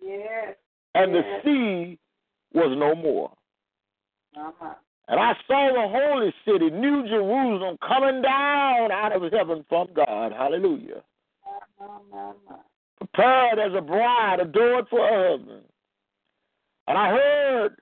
Yes. 0.00 0.56
and 0.94 1.14
the 1.14 1.22
sea 1.44 1.98
was 2.54 2.74
no 2.78 2.94
more. 2.94 3.30
Uh-huh. 4.34 4.74
And 5.08 5.20
I 5.20 5.34
saw 5.46 5.68
the 5.72 5.88
holy 5.88 6.34
city, 6.44 6.70
New 6.70 7.06
Jerusalem, 7.06 7.78
coming 7.86 8.22
down 8.22 8.90
out 8.90 9.12
of 9.14 9.32
heaven 9.32 9.64
from 9.68 9.88
God. 9.94 10.32
Hallelujah. 10.32 11.02
Prepared 12.98 13.58
as 13.58 13.72
a 13.76 13.80
bride, 13.80 14.40
adored 14.40 14.86
for 14.88 15.06
her 15.06 15.30
husband. 15.30 15.62
And 16.88 16.98
I 16.98 17.10
heard 17.10 17.76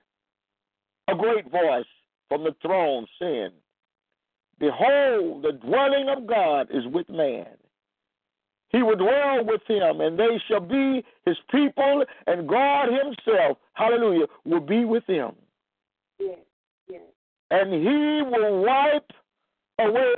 a 1.07 1.15
great 1.15 1.49
voice 1.51 1.85
from 2.29 2.43
the 2.43 2.55
throne 2.61 3.07
saying, 3.19 3.51
Behold, 4.59 5.43
the 5.43 5.53
dwelling 5.53 6.09
of 6.09 6.27
God 6.27 6.67
is 6.71 6.85
with 6.87 7.09
man. 7.09 7.47
He 8.69 8.83
will 8.83 8.95
dwell 8.95 9.43
with 9.45 9.61
him, 9.67 10.01
and 10.01 10.17
they 10.17 10.41
shall 10.47 10.59
be 10.59 11.03
his 11.25 11.37
people, 11.49 12.03
and 12.27 12.47
God 12.47 12.89
himself, 12.89 13.57
hallelujah, 13.73 14.25
will 14.43 14.59
be 14.59 14.85
with 14.85 15.05
them. 15.07 15.35
Yes. 16.19 16.37
And 17.57 17.71
he 17.71 18.21
will 18.21 18.63
wipe 18.63 19.11
away 19.79 20.13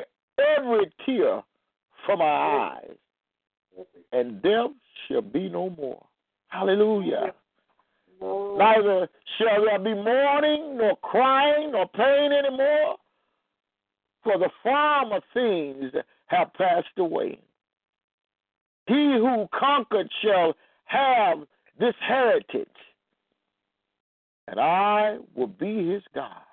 every 0.57 0.91
tear 1.05 1.43
from 2.03 2.19
our 2.19 2.71
eyes, 2.71 2.97
and 4.11 4.41
death 4.41 4.71
shall 5.07 5.21
be 5.21 5.47
no 5.47 5.69
more. 5.69 6.03
Hallelujah. 6.47 7.35
Neither 8.19 9.07
shall 9.37 9.65
there 9.65 9.77
be 9.77 9.93
mourning, 9.93 10.77
nor 10.77 10.95
crying, 11.03 11.73
nor 11.73 11.87
pain 11.89 12.31
anymore, 12.31 12.95
for 14.23 14.39
the 14.39 14.49
former 14.63 15.19
things 15.31 15.93
have 16.25 16.51
passed 16.55 16.97
away. 16.97 17.39
He 18.87 18.93
who 18.95 19.47
conquered 19.53 20.09
shall 20.23 20.55
have 20.85 21.39
this 21.79 21.93
heritage, 21.99 22.67
and 24.47 24.59
I 24.59 25.17
will 25.35 25.45
be 25.45 25.91
his 25.91 26.01
God. 26.15 26.46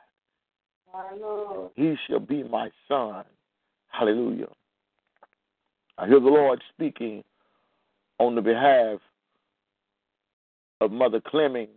He 1.77 1.95
shall 2.07 2.21
be 2.21 2.43
my 2.43 2.71
son. 2.89 3.25
Hallelujah. 3.89 4.49
I 5.99 6.07
hear 6.07 6.21
the 6.21 6.27
Lord 6.27 6.61
speaking 6.73 7.23
on 8.19 8.35
the 8.35 8.43
behalf 8.43 9.01
of 10.81 10.91
Mother 10.91 11.21
Clemens 11.21 11.69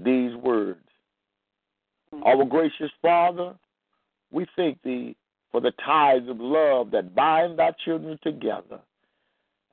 these 0.00 0.34
words. 0.36 0.78
Our 2.24 2.44
gracious 2.44 2.90
Father, 3.02 3.54
we 4.30 4.46
thank 4.56 4.80
thee 4.82 5.16
for 5.50 5.60
the 5.60 5.72
ties 5.84 6.22
of 6.28 6.38
love 6.40 6.90
that 6.92 7.14
bind 7.14 7.58
thy 7.58 7.72
children 7.84 8.18
together, 8.22 8.80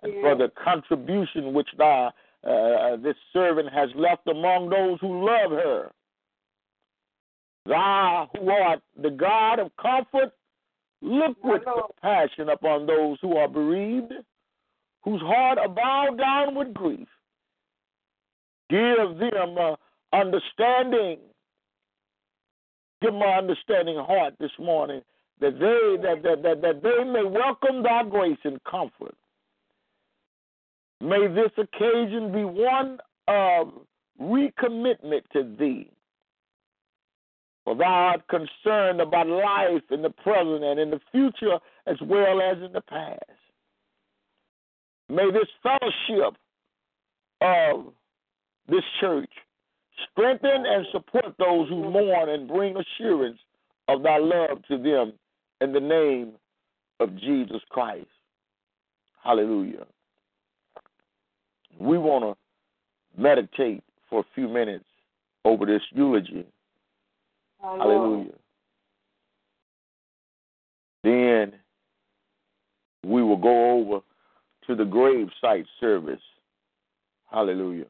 and 0.03 0.13
for 0.21 0.35
the 0.35 0.51
contribution 0.63 1.53
which 1.53 1.69
thou, 1.77 2.11
uh, 2.43 2.97
this 2.97 3.15
servant 3.33 3.69
has 3.71 3.89
left 3.95 4.27
among 4.27 4.69
those 4.69 4.99
who 4.99 5.25
love 5.25 5.51
her. 5.51 5.91
Thou, 7.65 8.29
who 8.37 8.49
art 8.49 8.81
the 9.01 9.09
God 9.09 9.59
of 9.59 9.71
comfort, 9.81 10.31
look 11.01 11.37
with 11.43 11.63
compassion 11.63 12.49
upon 12.49 12.85
those 12.85 13.17
who 13.21 13.37
are 13.37 13.47
bereaved, 13.47 14.13
whose 15.03 15.21
heart 15.21 15.57
are 15.57 15.69
bowed 15.69 16.17
down 16.17 16.55
with 16.55 16.73
grief. 16.73 17.07
Give 18.69 19.17
them 19.19 19.57
uh, 19.59 19.75
understanding. 20.13 21.19
Give 23.01 23.11
them 23.11 23.21
an 23.21 23.37
understanding 23.37 23.97
heart 23.97 24.35
this 24.39 24.51
morning 24.59 25.01
that 25.39 25.59
they 25.59 26.01
that, 26.01 26.23
that, 26.23 26.43
that, 26.43 26.61
that 26.61 26.83
they 26.83 27.03
may 27.03 27.23
welcome 27.23 27.83
thy 27.83 28.03
grace 28.03 28.37
and 28.43 28.63
comfort. 28.63 29.15
May 31.01 31.27
this 31.27 31.51
occasion 31.57 32.31
be 32.31 32.43
one 32.45 32.99
of 33.27 33.73
recommitment 34.19 35.21
to 35.33 35.55
thee. 35.59 35.91
For 37.65 37.75
thou 37.75 37.83
art 37.83 38.27
concerned 38.27 39.01
about 39.01 39.27
life 39.27 39.81
in 39.89 40.03
the 40.03 40.11
present 40.11 40.63
and 40.63 40.79
in 40.79 40.91
the 40.91 41.01
future 41.11 41.57
as 41.87 41.97
well 42.01 42.39
as 42.39 42.57
in 42.63 42.71
the 42.71 42.81
past. 42.81 43.19
May 45.09 45.31
this 45.31 45.49
fellowship 45.61 46.37
of 47.41 47.93
this 48.69 48.83
church 48.99 49.29
strengthen 50.11 50.65
and 50.65 50.85
support 50.91 51.35
those 51.39 51.67
who 51.69 51.89
mourn 51.89 52.29
and 52.29 52.47
bring 52.47 52.75
assurance 52.77 53.39
of 53.87 54.03
thy 54.03 54.17
love 54.17 54.63
to 54.67 54.77
them 54.77 55.13
in 55.61 55.73
the 55.73 55.79
name 55.79 56.33
of 56.99 57.15
Jesus 57.17 57.61
Christ. 57.69 58.07
Hallelujah. 59.23 59.85
We 61.79 61.97
want 61.97 62.23
to 62.23 63.21
meditate 63.21 63.83
for 64.09 64.19
a 64.19 64.25
few 64.35 64.47
minutes 64.47 64.85
over 65.43 65.65
this 65.65 65.81
eulogy. 65.91 66.45
Hallelujah. 67.65 68.31
Then 71.03 71.53
we 73.03 73.23
will 73.23 73.37
go 73.37 73.71
over 73.71 74.01
to 74.67 74.75
the 74.75 74.83
gravesite 74.83 75.65
service. 75.79 76.21
Hallelujah. 77.31 77.85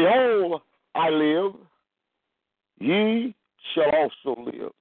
Behold, 0.00 0.62
I 0.94 1.10
live, 1.10 1.52
ye 2.78 3.34
shall 3.74 3.90
also 3.90 4.40
live. 4.40 4.72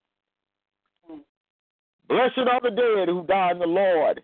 Blessed 2.07 2.39
are 2.39 2.61
the 2.61 2.71
dead 2.71 3.07
who 3.09 3.25
die 3.27 3.51
in 3.51 3.59
the 3.59 3.67
Lord, 3.67 4.21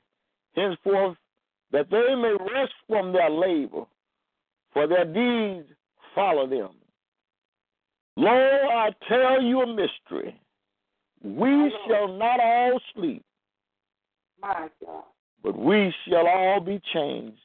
henceforth, 0.56 1.18
that 1.72 1.90
they 1.92 2.16
may 2.16 2.36
rest 2.54 2.74
from 2.88 3.12
their 3.12 3.30
labor, 3.30 3.84
for 4.74 4.88
their 4.88 5.06
deeds 5.06 5.68
follow 6.16 6.48
them. 6.48 6.72
Lo, 8.16 8.32
I 8.32 8.90
tell 9.10 9.42
you 9.42 9.62
a 9.62 9.68
mystery. 9.68 10.40
We 11.24 11.74
shall 11.88 12.08
not 12.08 12.40
all 12.40 12.80
sleep, 12.96 13.24
My 14.42 14.70
God. 14.84 15.04
but 15.44 15.58
we 15.58 15.94
shall 16.08 16.28
all 16.28 16.60
be 16.60 16.80
changed 16.94 17.42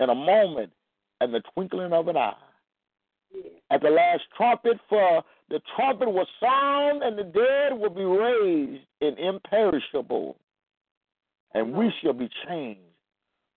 in 0.00 0.08
a 0.08 0.14
moment 0.14 0.72
and 1.20 1.34
the 1.34 1.42
twinkling 1.52 1.92
of 1.92 2.08
an 2.08 2.16
eye. 2.16 2.34
At 3.70 3.82
the 3.82 3.90
last 3.90 4.22
trumpet, 4.36 4.78
for 4.88 5.22
the 5.48 5.60
trumpet 5.76 6.10
will 6.10 6.26
sound, 6.40 7.02
and 7.02 7.16
the 7.16 7.24
dead 7.24 7.78
will 7.78 7.90
be 7.90 8.04
raised 8.04 8.84
in 9.00 9.16
imperishable, 9.18 10.36
and 11.54 11.72
we 11.72 11.92
shall 12.00 12.12
be 12.12 12.28
changed. 12.48 12.80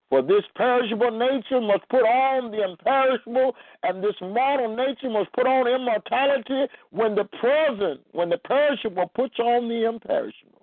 For 0.09 0.21
this 0.21 0.43
perishable 0.55 1.09
nature 1.09 1.59
must 1.59 1.89
put 1.89 2.03
on 2.03 2.51
the 2.51 2.63
imperishable, 2.63 3.55
and 3.81 4.03
this 4.03 4.13
mortal 4.21 4.75
nature 4.75 5.09
must 5.09 5.33
put 5.33 5.47
on 5.47 5.67
immortality 5.67 6.71
when 6.91 7.15
the 7.15 7.23
present, 7.39 8.01
when 8.11 8.29
the 8.29 8.37
perishable 8.37 9.09
puts 9.15 9.39
on 9.39 9.67
the 9.67 9.87
imperishable, 9.87 10.61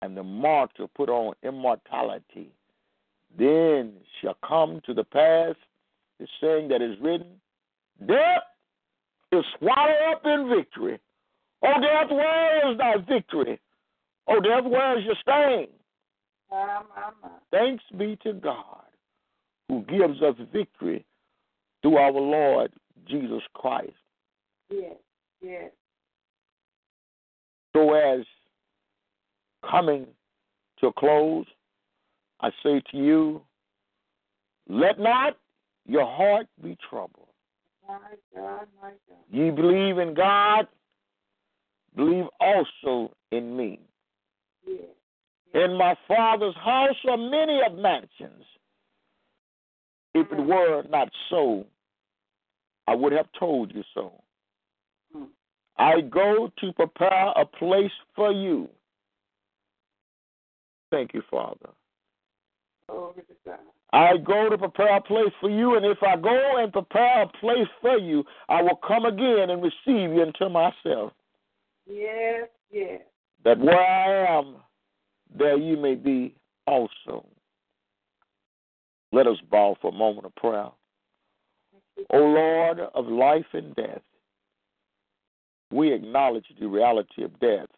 and 0.00 0.16
the 0.16 0.22
mortal 0.22 0.88
put 0.96 1.10
on 1.10 1.34
immortality. 1.42 2.50
Then 3.36 3.92
shall 4.22 4.38
come 4.46 4.80
to 4.86 4.94
the 4.94 5.04
pass 5.04 5.54
the 6.18 6.26
saying 6.40 6.68
that 6.68 6.80
is 6.80 6.98
written, 7.00 7.38
Death 8.06 8.42
is 9.32 9.44
swallowed 9.58 10.12
up 10.12 10.22
in 10.24 10.48
victory. 10.48 10.98
Oh, 11.62 11.80
death, 11.80 12.10
where 12.10 12.70
is 12.70 12.78
thy 12.78 12.96
victory? 12.98 13.60
Oh, 14.28 14.40
death, 14.40 14.64
where 14.64 14.98
is 14.98 15.04
your 15.04 15.16
sting? 15.20 15.68
Thanks 17.50 17.84
be 17.96 18.16
to 18.22 18.32
God 18.32 18.82
who 19.68 19.82
gives 19.82 20.22
us 20.22 20.34
victory 20.52 21.04
through 21.82 21.96
our 21.96 22.12
Lord 22.12 22.72
Jesus 23.06 23.42
Christ. 23.54 23.92
Yes. 24.70 24.96
Yes. 25.42 25.70
So 27.74 27.94
as 27.94 28.24
coming 29.68 30.06
to 30.80 30.88
a 30.88 30.92
close, 30.92 31.46
I 32.40 32.50
say 32.62 32.80
to 32.92 32.96
you, 32.96 33.42
let 34.68 34.98
not 34.98 35.36
your 35.86 36.06
heart 36.06 36.46
be 36.62 36.76
troubled. 36.88 37.27
Ye 39.30 39.50
believe 39.50 39.98
in 39.98 40.14
God, 40.14 40.66
believe 41.96 42.26
also 42.40 43.12
in 43.30 43.56
me. 43.56 43.80
In 45.54 45.76
my 45.76 45.94
Father's 46.06 46.54
house 46.56 46.96
are 47.08 47.16
many 47.16 47.60
of 47.66 47.74
mansions. 47.78 48.44
If 50.14 50.30
it 50.32 50.40
were 50.40 50.82
not 50.90 51.08
so, 51.30 51.64
I 52.86 52.94
would 52.94 53.12
have 53.12 53.28
told 53.38 53.74
you 53.74 53.82
so. 53.94 54.12
I 55.78 56.00
go 56.00 56.50
to 56.58 56.72
prepare 56.72 57.32
a 57.36 57.46
place 57.46 57.92
for 58.14 58.32
you. 58.32 58.68
Thank 60.90 61.14
you, 61.14 61.22
Father. 61.30 61.70
I 63.92 64.18
go 64.18 64.50
to 64.50 64.58
prepare 64.58 64.96
a 64.96 65.00
place 65.00 65.32
for 65.40 65.48
you, 65.48 65.76
and 65.76 65.86
if 65.86 66.02
I 66.02 66.16
go 66.16 66.56
and 66.58 66.72
prepare 66.72 67.22
a 67.22 67.28
place 67.28 67.68
for 67.80 67.96
you, 67.98 68.24
I 68.48 68.60
will 68.62 68.78
come 68.86 69.06
again 69.06 69.48
and 69.50 69.62
receive 69.62 70.12
you 70.12 70.22
into 70.22 70.48
myself, 70.48 71.12
Yes. 71.86 72.48
Yes. 72.70 73.00
that 73.44 73.58
where 73.58 73.80
I 73.80 74.38
am, 74.38 74.56
there 75.34 75.56
you 75.56 75.78
may 75.78 75.94
be 75.94 76.34
also. 76.66 77.24
Let 79.10 79.26
us 79.26 79.38
bow 79.50 79.76
for 79.80 79.88
a 79.88 79.94
moment 79.94 80.26
of 80.26 80.34
prayer. 80.34 80.68
O 82.10 82.18
Lord 82.18 82.80
of 82.94 83.06
life 83.06 83.46
and 83.54 83.74
death, 83.74 84.02
we 85.72 85.92
acknowledge 85.92 86.46
the 86.60 86.68
reality 86.68 87.24
of 87.24 87.40
death. 87.40 87.68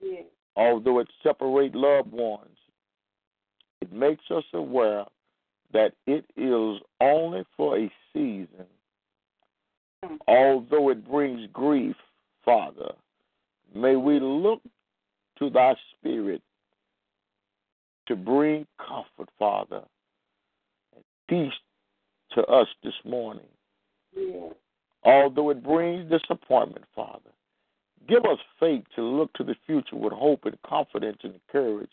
Yes. 0.00 0.24
Although 0.56 1.00
it 1.00 1.08
separates 1.22 1.74
loved 1.74 2.12
ones, 2.12 2.51
makes 3.92 4.24
us 4.30 4.44
aware 4.52 5.04
that 5.72 5.92
it 6.06 6.24
is 6.36 6.82
only 7.00 7.44
for 7.56 7.78
a 7.78 7.90
season. 8.12 8.66
Although 10.26 10.90
it 10.90 11.08
brings 11.08 11.48
grief, 11.52 11.96
Father, 12.44 12.92
may 13.74 13.96
we 13.96 14.18
look 14.20 14.60
to 15.38 15.48
thy 15.48 15.74
spirit 15.92 16.42
to 18.06 18.16
bring 18.16 18.66
comfort, 18.78 19.28
Father, 19.38 19.82
and 20.94 21.04
peace 21.28 21.52
to 22.34 22.42
us 22.46 22.66
this 22.82 22.94
morning. 23.04 23.46
Yes. 24.14 24.52
Although 25.04 25.50
it 25.50 25.62
brings 25.62 26.10
disappointment, 26.10 26.84
Father, 26.94 27.30
give 28.08 28.24
us 28.24 28.38
faith 28.60 28.84
to 28.96 29.02
look 29.02 29.32
to 29.34 29.44
the 29.44 29.56
future 29.66 29.96
with 29.96 30.12
hope 30.12 30.44
and 30.44 30.60
confidence 30.62 31.18
and 31.22 31.40
courage. 31.50 31.90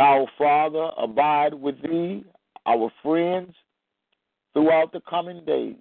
Thou, 0.00 0.26
Father, 0.38 0.92
abide 0.96 1.52
with 1.52 1.82
thee, 1.82 2.24
our 2.64 2.90
friends, 3.02 3.54
throughout 4.54 4.92
the 4.92 5.02
coming 5.02 5.44
days, 5.44 5.76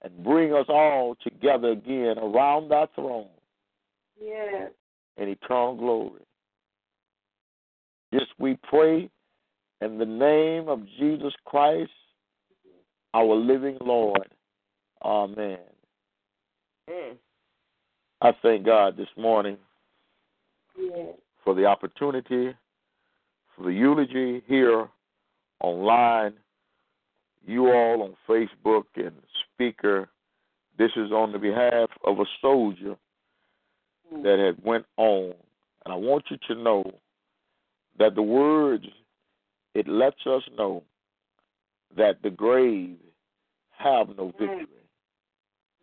and 0.00 0.24
bring 0.24 0.54
us 0.54 0.64
all 0.70 1.16
together 1.22 1.72
again 1.72 2.16
around 2.16 2.70
thy 2.70 2.86
throne 2.94 3.28
Yes. 4.18 4.72
in 5.18 5.28
eternal 5.28 5.74
glory. 5.74 6.22
This 8.10 8.26
we 8.38 8.56
pray 8.62 9.10
in 9.82 9.98
the 9.98 10.06
name 10.06 10.70
of 10.70 10.86
Jesus 10.98 11.34
Christ, 11.44 11.92
our 13.12 13.34
living 13.34 13.76
Lord. 13.82 14.30
Amen. 15.02 15.60
Yes. 16.88 17.16
I 18.22 18.32
thank 18.40 18.64
God 18.64 18.96
this 18.96 19.14
morning 19.18 19.58
Yes. 20.74 21.18
for 21.44 21.54
the 21.54 21.66
opportunity, 21.66 22.56
the 23.64 23.72
eulogy 23.72 24.42
here 24.46 24.88
online, 25.60 26.34
you 27.46 27.68
all 27.68 28.02
on 28.02 28.14
Facebook 28.28 28.84
and 28.96 29.12
speaker. 29.44 30.08
This 30.78 30.90
is 30.96 31.10
on 31.12 31.32
the 31.32 31.38
behalf 31.38 31.90
of 32.04 32.18
a 32.20 32.24
soldier 32.40 32.96
that 34.22 34.38
had 34.38 34.64
went 34.64 34.86
on. 34.96 35.34
And 35.84 35.92
I 35.92 35.96
want 35.96 36.24
you 36.30 36.38
to 36.48 36.62
know 36.62 36.84
that 37.98 38.14
the 38.14 38.22
words, 38.22 38.86
it 39.74 39.88
lets 39.88 40.26
us 40.26 40.42
know 40.56 40.82
that 41.96 42.22
the 42.22 42.30
grave 42.30 42.96
have 43.70 44.08
no 44.16 44.32
victory. 44.38 44.66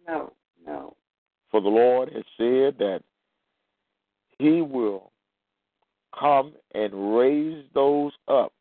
No. 0.08 0.34
No. 0.66 0.96
For 1.52 1.62
the 1.62 1.70
Lord 1.70 2.10
has 2.14 2.24
said 2.38 2.78
that 2.80 3.02
He 4.40 4.62
will 4.62 5.12
come 6.20 6.54
and 6.74 7.18
raise 7.18 7.64
those 7.74 8.12
up 8.28 8.54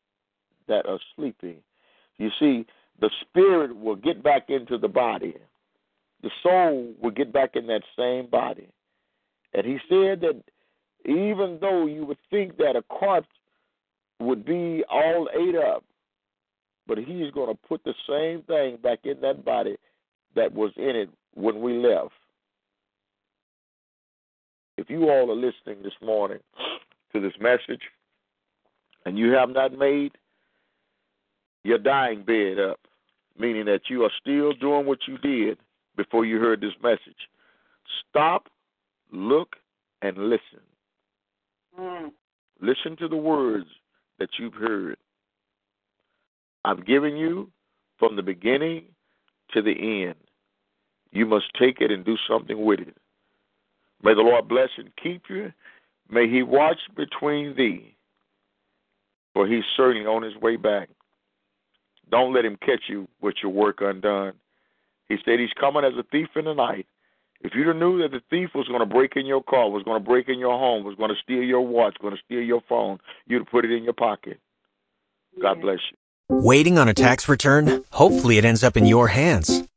that 0.68 0.86
are 0.86 0.98
sleeping. 1.14 1.56
You 2.18 2.30
see, 2.38 2.66
the 3.00 3.10
spirit 3.20 3.76
will 3.76 3.96
get 3.96 4.22
back 4.22 4.48
into 4.48 4.78
the 4.78 4.88
body, 4.88 5.34
the 6.22 6.30
soul 6.42 6.94
will 7.02 7.10
get 7.10 7.32
back 7.32 7.50
in 7.54 7.66
that 7.66 7.82
same 7.96 8.28
body. 8.30 8.68
And 9.54 9.66
He 9.66 9.78
said 9.88 10.20
that 10.22 10.42
even 11.04 11.58
though 11.60 11.86
you 11.86 12.04
would 12.04 12.18
think 12.30 12.56
that 12.56 12.76
a 12.76 12.82
corpse 12.82 13.28
would 14.18 14.44
be 14.44 14.82
all 14.90 15.28
ate 15.34 15.56
up, 15.56 15.84
but 16.86 16.98
He's 16.98 17.30
going 17.32 17.54
to 17.54 17.68
put 17.68 17.84
the 17.84 17.94
same 18.08 18.42
thing 18.42 18.78
back 18.82 19.00
in 19.04 19.20
that 19.20 19.44
body 19.44 19.76
that 20.34 20.52
was 20.52 20.72
in 20.76 20.96
it 20.96 21.10
when 21.34 21.60
we 21.60 21.74
left. 21.74 22.12
If 24.78 24.90
you 24.90 25.08
all 25.08 25.30
are 25.30 25.34
listening 25.34 25.82
this 25.82 25.94
morning 26.02 26.38
to 27.12 27.20
this 27.20 27.32
message 27.40 27.82
and 29.04 29.18
you 29.18 29.32
have 29.32 29.50
not 29.50 29.76
made 29.76 30.12
your 31.62 31.78
dying 31.78 32.22
bed 32.22 32.58
up, 32.58 32.80
meaning 33.38 33.64
that 33.66 33.82
you 33.88 34.02
are 34.02 34.10
still 34.20 34.52
doing 34.52 34.86
what 34.86 34.98
you 35.06 35.18
did 35.18 35.58
before 35.96 36.24
you 36.24 36.38
heard 36.38 36.60
this 36.60 36.74
message, 36.82 37.28
stop, 38.08 38.48
look, 39.12 39.56
and 40.02 40.16
listen. 40.18 40.60
Mm. 41.78 42.10
Listen 42.60 42.96
to 42.98 43.08
the 43.08 43.16
words 43.16 43.66
that 44.18 44.28
you've 44.38 44.54
heard. 44.54 44.96
I've 46.64 46.86
given 46.86 47.16
you 47.16 47.50
from 47.98 48.16
the 48.16 48.22
beginning 48.22 48.84
to 49.52 49.62
the 49.62 50.04
end. 50.04 50.16
You 51.12 51.26
must 51.26 51.46
take 51.58 51.80
it 51.80 51.90
and 51.90 52.04
do 52.04 52.16
something 52.28 52.64
with 52.64 52.80
it. 52.80 52.96
May 54.02 54.14
the 54.14 54.20
Lord 54.20 54.48
bless 54.48 54.68
and 54.76 54.90
keep 55.02 55.22
you. 55.30 55.52
May 56.10 56.28
He 56.28 56.42
watch 56.42 56.78
between 56.96 57.56
thee, 57.56 57.96
for 59.34 59.46
He's 59.46 59.64
certainly 59.76 60.06
on 60.06 60.22
His 60.22 60.36
way 60.36 60.56
back. 60.56 60.88
Don't 62.10 62.34
let 62.34 62.44
Him 62.44 62.56
catch 62.60 62.84
you 62.88 63.08
with 63.20 63.34
your 63.42 63.52
work 63.52 63.80
undone. 63.80 64.34
He 65.08 65.16
said 65.24 65.40
He's 65.40 65.52
coming 65.58 65.84
as 65.84 65.94
a 65.98 66.04
thief 66.04 66.28
in 66.36 66.44
the 66.44 66.54
night. 66.54 66.86
If 67.42 67.52
you'd 67.54 67.66
have 67.66 67.76
knew 67.76 68.00
that 68.02 68.12
the 68.12 68.22
thief 68.30 68.50
was 68.54 68.66
going 68.66 68.80
to 68.80 68.86
break 68.86 69.12
in 69.14 69.26
your 69.26 69.42
car, 69.42 69.70
was 69.70 69.82
going 69.82 70.02
to 70.02 70.08
break 70.08 70.28
in 70.28 70.38
your 70.38 70.58
home, 70.58 70.84
was 70.84 70.96
going 70.96 71.10
to 71.10 71.20
steal 71.22 71.42
your 71.42 71.60
watch, 71.60 71.96
going 72.00 72.14
to 72.14 72.22
steal 72.24 72.40
your 72.40 72.62
phone, 72.68 72.98
you'd 73.26 73.40
have 73.40 73.50
put 73.50 73.64
it 73.64 73.70
in 73.70 73.84
your 73.84 73.92
pocket. 73.92 74.40
God 75.40 75.60
bless 75.60 75.78
you. 75.90 75.96
Waiting 76.28 76.78
on 76.78 76.88
a 76.88 76.94
tax 76.94 77.28
return? 77.28 77.84
Hopefully, 77.90 78.38
it 78.38 78.44
ends 78.44 78.64
up 78.64 78.76
in 78.76 78.86
your 78.86 79.08
hands. 79.08 79.68